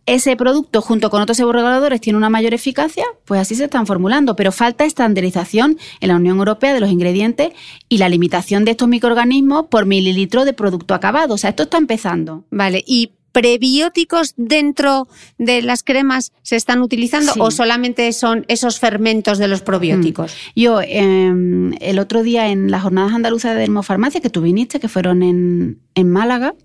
[0.05, 4.35] ese producto junto con otros seborreguladores tiene una mayor eficacia, pues así se están formulando.
[4.35, 7.51] Pero falta estandarización en la Unión Europea de los ingredientes
[7.89, 11.33] y la limitación de estos microorganismos por mililitro de producto acabado.
[11.33, 12.45] O sea, esto está empezando.
[12.51, 19.39] Vale, y prebióticos dentro de las cremas se están utilizando o solamente son esos fermentos
[19.39, 20.31] de los probióticos?
[20.31, 20.59] Mm.
[20.61, 24.87] Yo, em, el otro día en las jornadas andaluzas de dermofarmacia que tú viniste, que
[24.87, 26.55] fueron en, en Málaga,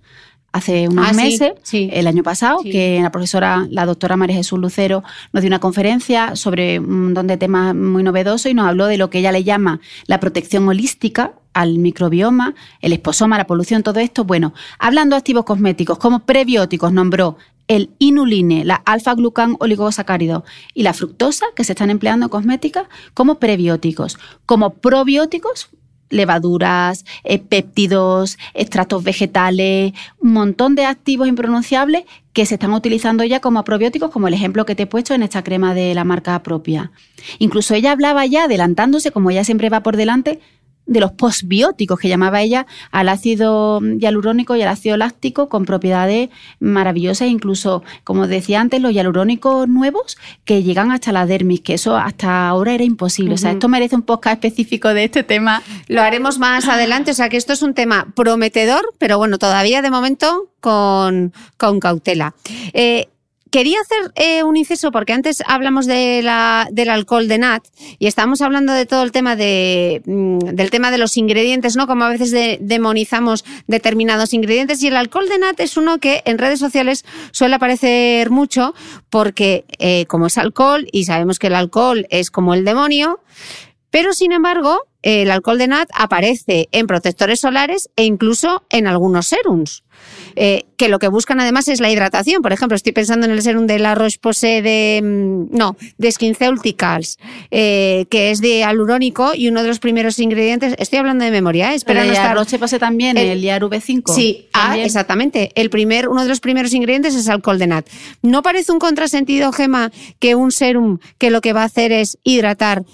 [0.53, 5.03] hace unos ah, meses, el año pasado, que la profesora, la doctora María Jesús Lucero,
[5.33, 8.99] nos dio una conferencia sobre un montón de temas muy novedosos y nos habló de
[8.99, 14.01] lo que ella le llama la protección holística al microbioma, el esposoma, la polución, todo
[14.01, 14.25] esto.
[14.25, 17.37] Bueno, hablando de activos cosméticos, como prebióticos, nombró
[17.69, 20.45] el inuline, la alfa-glucan oligosacárido
[20.75, 24.19] y la fructosa, que se están empleando en cosmética, como prebióticos.
[24.45, 25.71] Como probióticos,
[26.11, 33.41] levaduras, eh, péptidos, extractos vegetales, un montón de activos impronunciables que se están utilizando ya
[33.41, 36.43] como probióticos, como el ejemplo que te he puesto en esta crema de la marca
[36.43, 36.91] propia.
[37.39, 40.41] Incluso ella hablaba ya, adelantándose, como ella siempre va por delante,
[40.91, 46.31] de los postbióticos que llamaba ella al ácido hialurónico y al ácido láctico con propiedades
[46.59, 51.97] maravillosas, incluso, como decía antes, los hialurónicos nuevos que llegan hasta la dermis, que eso
[51.97, 53.35] hasta ahora era imposible.
[53.35, 55.63] O sea, esto merece un podcast específico de este tema.
[55.87, 59.83] Lo haremos más adelante, o sea que esto es un tema prometedor, pero bueno, todavía
[59.83, 62.35] de momento con, con cautela.
[62.73, 63.09] Eh,
[63.51, 67.65] quería hacer eh, un inciso porque antes hablamos de la, del alcohol de nat
[67.99, 71.87] y estamos hablando de todo el tema de, mm, del tema de los ingredientes, ¿no?
[71.87, 76.23] Como a veces de- demonizamos determinados ingredientes y el alcohol de nat es uno que
[76.25, 78.75] en redes sociales suele aparecer mucho
[79.11, 83.21] porque eh, como es alcohol y sabemos que el alcohol es como el demonio,
[83.91, 89.27] pero sin embargo el alcohol de nat aparece en protectores solares e incluso en algunos
[89.29, 89.83] serums.
[90.37, 92.43] Eh, que lo que buscan además es la hidratación.
[92.43, 97.19] Por ejemplo, estoy pensando en el serum de la Roche-Posay de, no, de SkinCeuticals,
[97.51, 101.73] eh, que es de alurónico y uno de los primeros ingredientes, estoy hablando de memoria,
[101.73, 101.77] ¿eh?
[101.77, 104.15] espera Pero no estar- Roche pase también, El- el, IAR V5.
[104.15, 105.51] Sí, ah, exactamente.
[105.55, 107.87] El primer, uno de los primeros ingredientes es alcohol de nat.
[108.23, 112.19] ¿No parece un contrasentido, Gema, que un serum que lo que va a hacer es
[112.25, 112.85] hidratar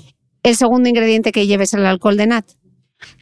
[0.42, 2.46] el segundo ingrediente que lleves el alcohol de nat?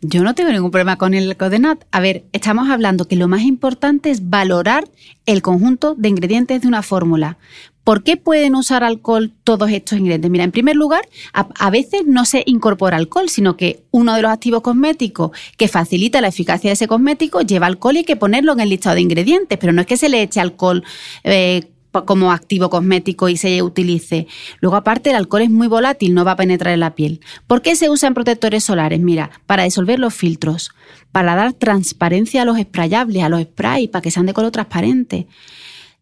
[0.01, 1.85] Yo no tengo ningún problema con el Codenat.
[1.91, 4.85] A ver, estamos hablando que lo más importante es valorar
[5.27, 7.39] el conjunto de ingredientes de una fórmula.
[7.85, 10.31] ¿Por qué pueden usar alcohol todos estos ingredientes?
[10.31, 14.23] Mira, en primer lugar, a, a veces no se incorpora alcohol, sino que uno de
[14.23, 18.17] los activos cosméticos que facilita la eficacia de ese cosmético lleva alcohol y hay que
[18.17, 20.83] ponerlo en el listado de ingredientes, pero no es que se le eche alcohol
[21.25, 21.74] eh,
[22.05, 24.27] como activo cosmético y se utilice.
[24.61, 27.21] Luego, aparte, el alcohol es muy volátil, no va a penetrar en la piel.
[27.47, 29.01] ¿Por qué se usa en protectores solares?
[29.01, 30.73] Mira, para disolver los filtros,
[31.13, 35.29] para dar transparencia a los sprayables, a los sprays, para que sean de color transparente.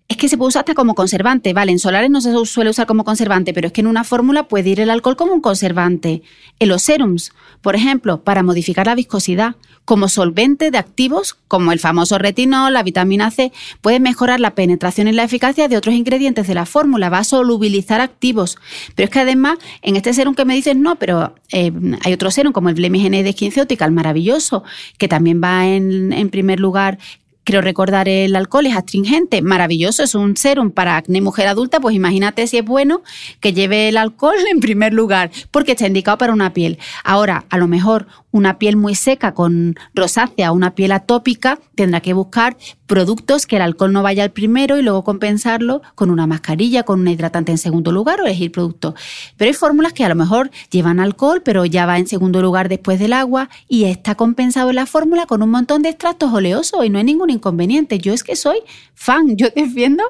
[0.08, 2.86] Es que se puede usar hasta como conservante, vale, en solares no se suele usar
[2.86, 6.22] como conservante, pero es que en una fórmula puede ir el alcohol como un conservante.
[6.58, 7.32] En los serums,
[7.62, 12.82] por ejemplo, para modificar la viscosidad, como solvente de activos como el famoso retinol, la
[12.82, 17.10] vitamina C, puede mejorar la penetración y la eficacia de otros ingredientes de la fórmula,
[17.10, 18.56] va a solubilizar activos.
[18.94, 21.72] Pero es que además, en este serum que me dices, no, pero eh,
[22.04, 24.64] hay otro serum como el Blemigene de SkinCeuticals, maravilloso,
[24.98, 26.98] que también va en, en primer lugar
[27.44, 31.96] Creo recordar el alcohol es astringente, maravilloso, es un serum para acné mujer adulta, pues
[31.96, 33.02] imagínate si es bueno
[33.40, 36.78] que lleve el alcohol en primer lugar, porque está indicado para una piel.
[37.04, 42.12] Ahora, a lo mejor una piel muy seca con rosácea, una piel atópica, tendrá que
[42.12, 42.56] buscar
[42.92, 47.00] productos que el alcohol no vaya al primero y luego compensarlo con una mascarilla, con
[47.00, 48.92] un hidratante en segundo lugar o elegir productos.
[49.38, 52.68] Pero hay fórmulas que a lo mejor llevan alcohol, pero ya va en segundo lugar
[52.68, 56.84] después del agua y está compensado en la fórmula con un montón de extractos oleosos
[56.84, 57.98] y no hay ningún inconveniente.
[57.98, 58.58] Yo es que soy
[58.94, 60.04] fan, yo defiendo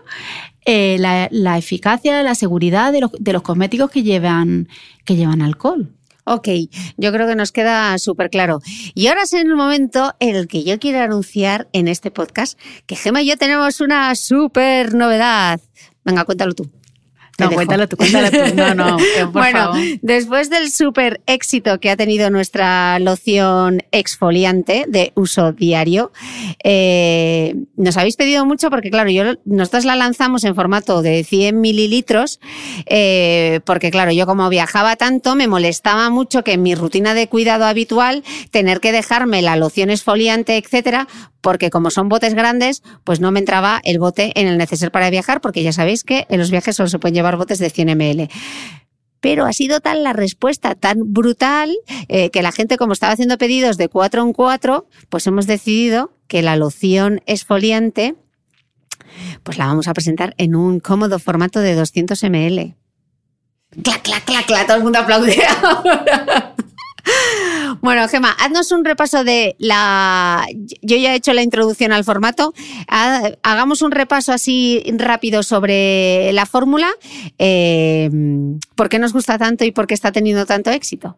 [0.64, 4.66] eh, la, eficacia, la seguridad de los, de los cosméticos que llevan,
[5.04, 5.88] que llevan alcohol.
[6.24, 6.48] Ok,
[6.96, 8.60] yo creo que nos queda súper claro.
[8.94, 12.94] Y ahora es el momento en el que yo quiero anunciar en este podcast que
[12.94, 15.60] Gema y yo tenemos una súper novedad.
[16.04, 16.81] Venga, cuéntalo tú.
[17.42, 17.54] No, dejo.
[17.56, 18.54] cuéntalo tú, cuéntalo tú.
[18.54, 19.80] No, no, que por bueno, favor.
[20.02, 26.12] después del súper éxito que ha tenido nuestra loción exfoliante de uso diario,
[26.64, 31.60] eh, nos habéis pedido mucho porque, claro, yo, nosotros la lanzamos en formato de 100
[31.60, 32.40] mililitros,
[32.86, 37.28] eh, porque, claro, yo como viajaba tanto, me molestaba mucho que en mi rutina de
[37.28, 41.08] cuidado habitual tener que dejarme la loción exfoliante, etcétera,
[41.40, 45.10] porque como son botes grandes, pues no me entraba el bote en el neceser para
[45.10, 47.88] viajar, porque ya sabéis que en los viajes solo se pueden llevar botes de 100
[47.96, 48.28] ml.
[49.20, 51.72] Pero ha sido tal la respuesta tan brutal
[52.08, 56.12] eh, que la gente, como estaba haciendo pedidos de 4 en 4, pues hemos decidido
[56.26, 58.16] que la loción exfoliante
[59.42, 62.74] pues la vamos a presentar en un cómodo formato de 200 ml.
[63.82, 66.54] Clac, clac, clac, clac, todo el mundo aplaude ahora.
[67.80, 70.46] Bueno, Gema, haznos un repaso de la.
[70.82, 72.52] Yo ya he hecho la introducción al formato.
[72.88, 76.88] Ha- Hagamos un repaso así rápido sobre la fórmula.
[77.38, 78.10] Eh,
[78.74, 81.16] ¿Por qué nos gusta tanto y por qué está teniendo tanto éxito?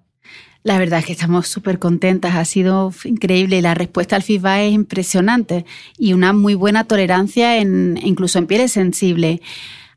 [0.62, 4.60] La verdad es que estamos súper contentas, ha sido increíble y la respuesta al feedback
[4.60, 5.66] es impresionante
[5.98, 9.40] y una muy buena tolerancia en, incluso en pieles sensibles.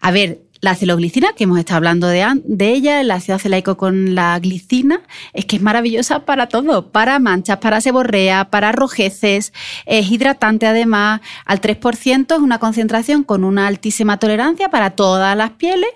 [0.01, 2.25] A ver, la celoglicina, que hemos estado hablando de,
[2.59, 5.01] ella, el ácido acelaico con la glicina,
[5.33, 9.53] es que es maravillosa para todo, para manchas, para seborrea, para rojeces,
[9.85, 15.51] es hidratante además, al 3% es una concentración con una altísima tolerancia para todas las
[15.51, 15.89] pieles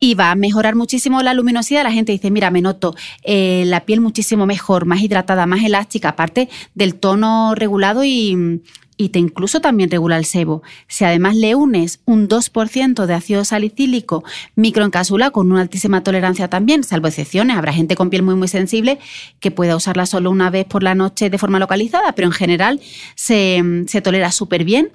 [0.00, 1.84] y va a mejorar muchísimo la luminosidad.
[1.84, 6.10] La gente dice, mira, me noto eh, la piel muchísimo mejor, más hidratada, más elástica,
[6.10, 8.62] aparte del tono regulado y,
[9.00, 10.62] y te incluso también regula el sebo.
[10.86, 14.22] Si además le unes un 2% de ácido salicílico
[14.56, 18.98] microencapsulado con una altísima tolerancia también, salvo excepciones, habrá gente con piel muy muy sensible
[19.40, 22.78] que pueda usarla solo una vez por la noche de forma localizada, pero en general
[23.14, 24.90] se, se tolera súper bien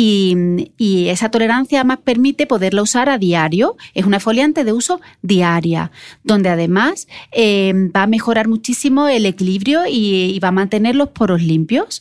[0.00, 3.76] y, y esa tolerancia además permite poderla usar a diario.
[3.94, 5.90] Es una exfoliante de uso diaria,
[6.22, 11.08] donde además eh, va a mejorar muchísimo el equilibrio y, y va a mantener los
[11.08, 12.00] poros limpios.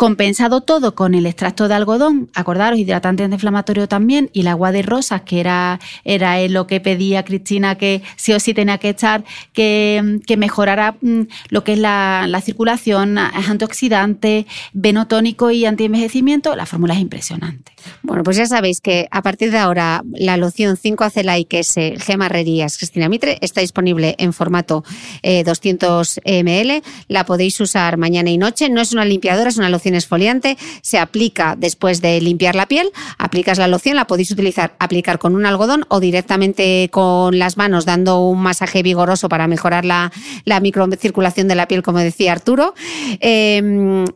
[0.00, 4.80] Compensado todo con el extracto de algodón, acordaros, hidratante antiinflamatorio también, y el agua de
[4.80, 9.24] rosas, que era, era lo que pedía Cristina que sí o sí tenía que echar,
[9.52, 16.56] que, que mejorara mm, lo que es la, la circulación, es antioxidante, venotónico y antienvejecimiento,
[16.56, 17.72] la fórmula es impresionante.
[18.02, 21.76] Bueno, pues ya sabéis que a partir de ahora la loción 5 Acelai, que es
[21.76, 24.82] eh, Gema Herrerías Cristina Mitre, está disponible en formato
[25.22, 26.82] eh, 200 ml.
[27.08, 28.68] La podéis usar mañana y noche.
[28.68, 30.56] No es una limpiadora, es una loción esfoliante.
[30.82, 32.90] Se aplica después de limpiar la piel.
[33.18, 37.84] Aplicas la loción, la podéis utilizar, aplicar con un algodón o directamente con las manos,
[37.84, 40.12] dando un masaje vigoroso para mejorar la,
[40.44, 42.74] la microcirculación de la piel, como decía Arturo.
[43.20, 43.60] Eh,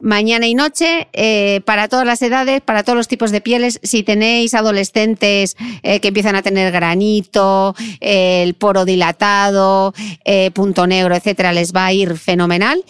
[0.01, 3.81] mañana y noche, eh, para todas las edades, para todos los tipos de pieles.
[3.83, 9.95] Si tenéis adolescentes eh, que empiezan a tener granito, el poro dilatado,
[10.25, 12.83] eh, punto negro, etcétera, les va a ir fenomenal.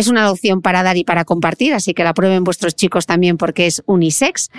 [0.00, 3.36] Es una opción para dar y para compartir, así que la prueben vuestros chicos también
[3.36, 4.50] porque es unisex.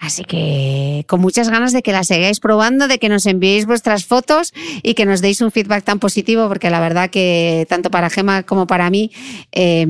[0.00, 4.04] Así que con muchas ganas de que la sigáis probando, de que nos enviéis vuestras
[4.04, 8.08] fotos y que nos deis un feedback tan positivo, porque la verdad que tanto para
[8.08, 9.10] Gema como para mí
[9.50, 9.86] eh,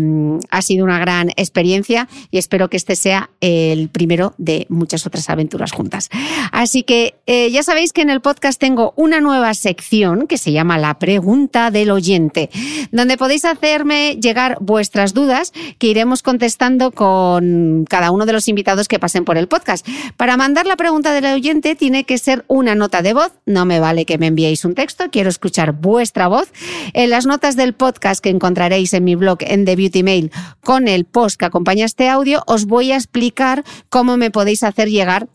[0.51, 5.29] ha sido una gran experiencia y espero que este sea el primero de muchas otras
[5.29, 6.09] aventuras juntas.
[6.53, 10.53] Así que eh, ya sabéis que en el podcast tengo una nueva sección que se
[10.53, 12.49] llama La pregunta del oyente,
[12.93, 18.89] donde podéis hacerme llegar vuestras dudas que iremos contestando con cada uno de los invitados
[18.89, 19.87] que pasen por el podcast.
[20.17, 23.81] Para mandar la pregunta del oyente tiene que ser una nota de voz, no me
[23.81, 26.53] vale que me enviéis un texto, quiero escuchar vuestra voz.
[26.93, 30.89] En las notas del podcast que encontraréis en mi blog en The Beauty Mail con
[30.89, 35.29] el post que acompaña este audio, os voy a explicar cómo me podéis hacer llegar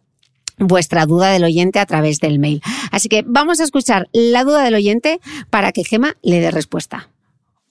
[0.57, 2.61] vuestra duda del oyente a través del mail.
[2.91, 5.19] Así que vamos a escuchar la duda del oyente
[5.49, 7.09] para que Gema le dé respuesta.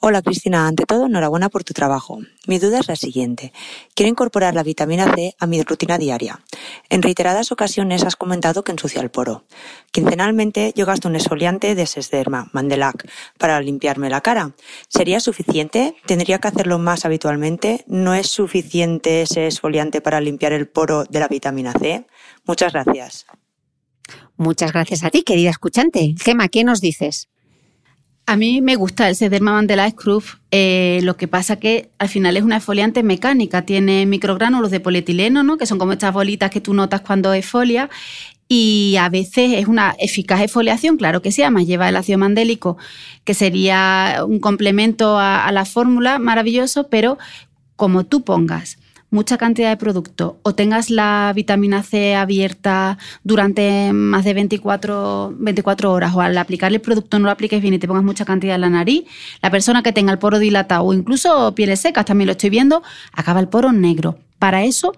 [0.05, 2.19] Hola Cristina, ante todo enhorabuena por tu trabajo.
[2.49, 3.53] Mi duda es la siguiente.
[3.95, 6.41] Quiero incorporar la vitamina C a mi rutina diaria.
[6.89, 9.45] En reiteradas ocasiones has comentado que ensucia el poro.
[9.93, 13.09] Quincenalmente yo gasto un exfoliante de Sesderma, Mandelac,
[13.39, 14.57] para limpiarme la cara.
[14.89, 15.95] ¿Sería suficiente?
[16.05, 17.85] ¿Tendría que hacerlo más habitualmente?
[17.87, 22.09] ¿No es suficiente ese exfoliante para limpiar el poro de la vitamina C?
[22.45, 23.27] Muchas gracias.
[24.37, 26.17] Muchas gracias a ti, querida escuchante.
[26.19, 27.29] Gema, ¿qué nos dices?
[28.25, 32.37] A mí me gusta el Sederma Mandela Scruf, eh, lo que pasa que al final
[32.37, 35.59] es una exfoliante mecánica, tiene microgránulos de polietileno, ¿no?
[35.59, 37.91] que son como estas bolitas que tú notas cuando exfolia,
[38.47, 42.77] y a veces es una eficaz exfoliación, claro que sí, además lleva el ácido mandélico,
[43.25, 47.19] que sería un complemento a la fórmula maravilloso, pero
[47.77, 48.79] como tú pongas
[49.13, 55.93] mucha cantidad de producto o tengas la vitamina C abierta durante más de 24, 24
[55.93, 58.57] horas o al aplicar el producto no lo apliques bien y te pongas mucha cantidad
[58.57, 59.05] en la nariz,
[59.43, 62.83] la persona que tenga el poro dilatado o incluso pieles secas, también lo estoy viendo,
[63.13, 64.19] acaba el poro negro.
[64.39, 64.93] Para eso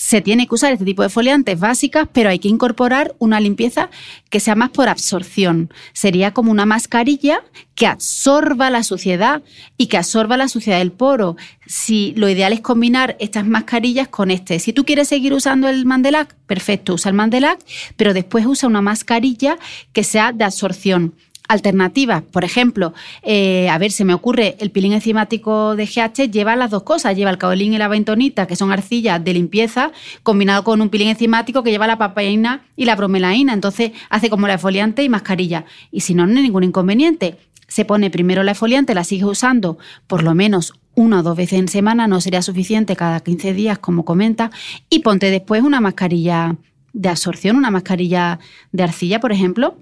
[0.00, 3.90] se tiene que usar este tipo de foliantes básicas, pero hay que incorporar una limpieza
[4.30, 5.70] que sea más por absorción.
[5.92, 7.42] Sería como una mascarilla
[7.74, 9.42] que absorba la suciedad
[9.76, 11.36] y que absorba la suciedad del poro.
[11.66, 14.58] Si lo ideal es combinar estas mascarillas con este.
[14.58, 17.58] Si tú quieres seguir usando el Mandelac, perfecto, usa el Mandelac,
[17.98, 19.58] pero después usa una mascarilla
[19.92, 21.14] que sea de absorción
[21.50, 22.22] alternativas.
[22.22, 26.70] Por ejemplo, eh, a ver, se me ocurre, el pilín enzimático de GH lleva las
[26.70, 29.90] dos cosas, lleva el caolín y la bentonita, que son arcillas de limpieza,
[30.22, 33.52] combinado con un pilín enzimático que lleva la papaína y la bromelaína.
[33.52, 35.64] Entonces hace como la exfoliante y mascarilla.
[35.90, 37.36] Y si no, no hay ningún inconveniente.
[37.66, 41.58] Se pone primero la exfoliante, la sigue usando por lo menos una o dos veces
[41.58, 44.50] en semana, no sería suficiente cada 15 días, como comenta,
[44.88, 46.56] y ponte después una mascarilla
[46.92, 48.38] de absorción, una mascarilla
[48.72, 49.76] de arcilla, por ejemplo,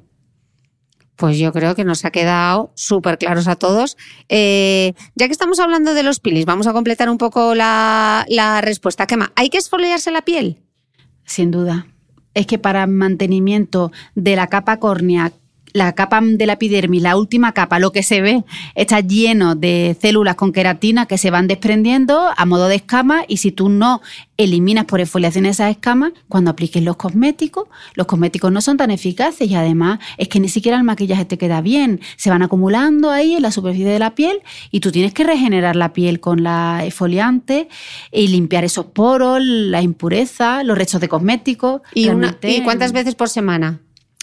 [1.19, 3.97] pues yo creo que nos ha quedado súper claros a todos.
[4.29, 8.61] Eh, ya que estamos hablando de los pilis, vamos a completar un poco la, la
[8.61, 9.09] respuesta.
[9.09, 10.63] Quema, ¿hay que esfoliarse la piel?
[11.25, 11.89] Sin duda.
[12.35, 15.33] Es que para mantenimiento de la capa córnea
[15.79, 18.45] la capa de la epidermis, la última capa, lo que se ve,
[18.75, 23.39] está lleno de células con queratina que se van desprendiendo a modo de escama y
[23.39, 24.03] si tú no
[24.37, 27.65] eliminas por exfoliación esas escamas, cuando apliques los cosméticos,
[27.95, 31.39] los cosméticos no son tan eficaces y además es que ni siquiera el maquillaje te
[31.39, 34.41] queda bien, se van acumulando ahí en la superficie de la piel
[34.71, 37.69] y tú tienes que regenerar la piel con la exfoliante
[38.13, 41.83] y limpiar esos poros, la impureza, los restos de cosméticos.
[41.95, 43.81] ¿Y, una, ¿y cuántas veces por semana?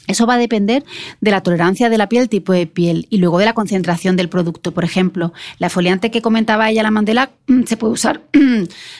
[0.07, 0.83] Eso va a depender
[1.21, 4.29] de la tolerancia de la piel, tipo de piel y luego de la concentración del
[4.29, 4.73] producto.
[4.73, 8.21] Por ejemplo, la foliante que comentaba ella, la Mandela, mm, se puede usar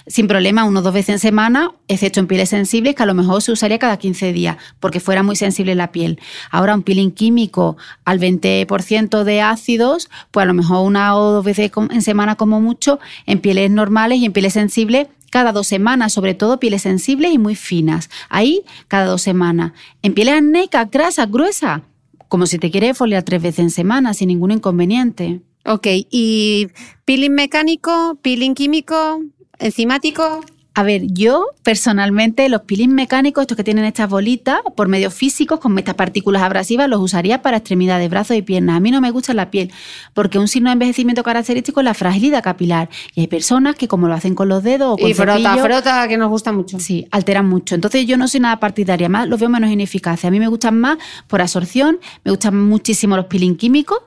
[0.08, 3.14] sin problema uno o dos veces en semana, excepto en pieles sensibles, que a lo
[3.14, 6.20] mejor se usaría cada 15 días, porque fuera muy sensible la piel.
[6.52, 11.46] Ahora, un peeling químico al 20% de ácidos, pues a lo mejor una o dos
[11.46, 16.14] veces en semana como mucho, en pieles normales y en pieles sensibles cada dos semanas,
[16.14, 18.10] sobre todo pieles sensibles y muy finas.
[18.30, 19.74] Ahí, cada dos semanas.
[20.02, 21.82] En pieles acnéicas, grasas, gruesas,
[22.30, 25.42] como si te quieres foliar tres veces en semana, sin ningún inconveniente.
[25.66, 26.70] Ok, ¿y
[27.04, 29.24] peeling mecánico, peeling químico,
[29.60, 30.40] enzimático?
[30.78, 35.62] A ver, yo personalmente los peelings mecánicos, estos que tienen estas bolitas, por medios físicos,
[35.62, 38.76] con estas partículas abrasivas, los usaría para extremidades, brazos y piernas.
[38.76, 39.72] A mí no me gusta la piel,
[40.14, 42.90] porque un signo de envejecimiento característico es la fragilidad capilar.
[43.16, 45.64] Y hay personas que como lo hacen con los dedos o con y frota, cepillo,
[45.64, 46.78] frota, que nos gusta mucho.
[46.78, 47.74] Sí, alteran mucho.
[47.74, 50.26] Entonces yo no soy nada partidaria, más los veo menos ineficaces.
[50.26, 50.98] A mí me gustan más
[51.28, 54.00] por absorción, me gustan muchísimo los peeling químicos,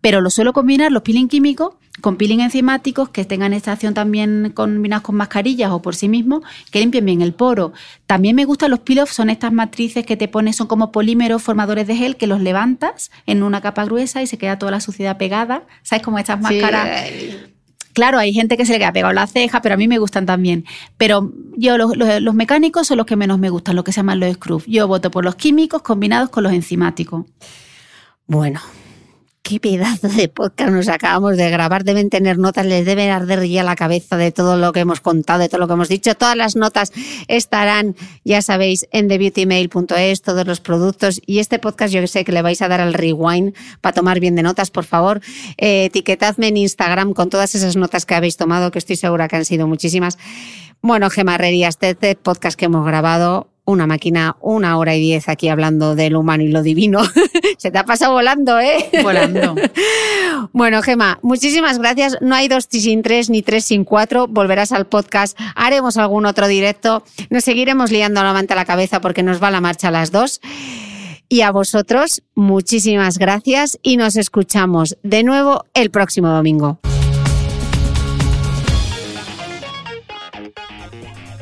[0.00, 4.52] pero lo suelo combinar los peeling químicos con peeling enzimáticos que tengan esta acción también
[4.54, 7.72] combinados con mascarillas o por sí mismos, que limpien bien el poro.
[8.06, 11.86] También me gustan los peel-off, son estas matrices que te pones, son como polímeros formadores
[11.86, 15.16] de gel que los levantas en una capa gruesa y se queda toda la suciedad
[15.18, 15.64] pegada.
[15.82, 16.04] ¿Sabes?
[16.04, 17.06] Como estas máscaras.
[17.94, 20.24] Claro, hay gente que se le queda pegado la ceja, pero a mí me gustan
[20.24, 20.64] también.
[20.98, 23.96] Pero yo, los, los- los mecánicos son los que menos me gustan, los que se
[23.96, 24.66] llaman los scrubs.
[24.66, 27.24] Yo voto por los químicos combinados con los enzimáticos.
[28.28, 28.60] Bueno,
[29.48, 31.82] qué pedazo de podcast nos acabamos de grabar.
[31.82, 35.40] Deben tener notas, les debe arder ya la cabeza de todo lo que hemos contado,
[35.40, 36.14] de todo lo que hemos dicho.
[36.14, 36.92] Todas las notas
[37.28, 41.22] estarán, ya sabéis, en thebeautymail.es, todos los productos.
[41.24, 44.36] Y este podcast yo sé que le vais a dar al rewind para tomar bien
[44.36, 45.22] de notas, por favor.
[45.56, 49.36] Eh, etiquetadme en Instagram con todas esas notas que habéis tomado, que estoy segura que
[49.36, 50.18] han sido muchísimas.
[50.82, 55.94] Bueno, Gemarrerías, este podcast que hemos grabado, una máquina, una hora y diez aquí hablando
[55.94, 57.02] de lo humano y lo divino.
[57.58, 58.88] Se te ha pasado volando, ¿eh?
[59.02, 59.54] Volando.
[60.52, 62.16] Bueno, Gema, muchísimas gracias.
[62.20, 64.28] No hay dos sin tres ni tres sin cuatro.
[64.28, 65.38] Volverás al podcast.
[65.54, 67.02] Haremos algún otro directo.
[67.28, 70.12] Nos seguiremos liando la manta a la cabeza porque nos va la marcha a las
[70.12, 70.40] dos.
[71.28, 76.80] Y a vosotros, muchísimas gracias y nos escuchamos de nuevo el próximo domingo.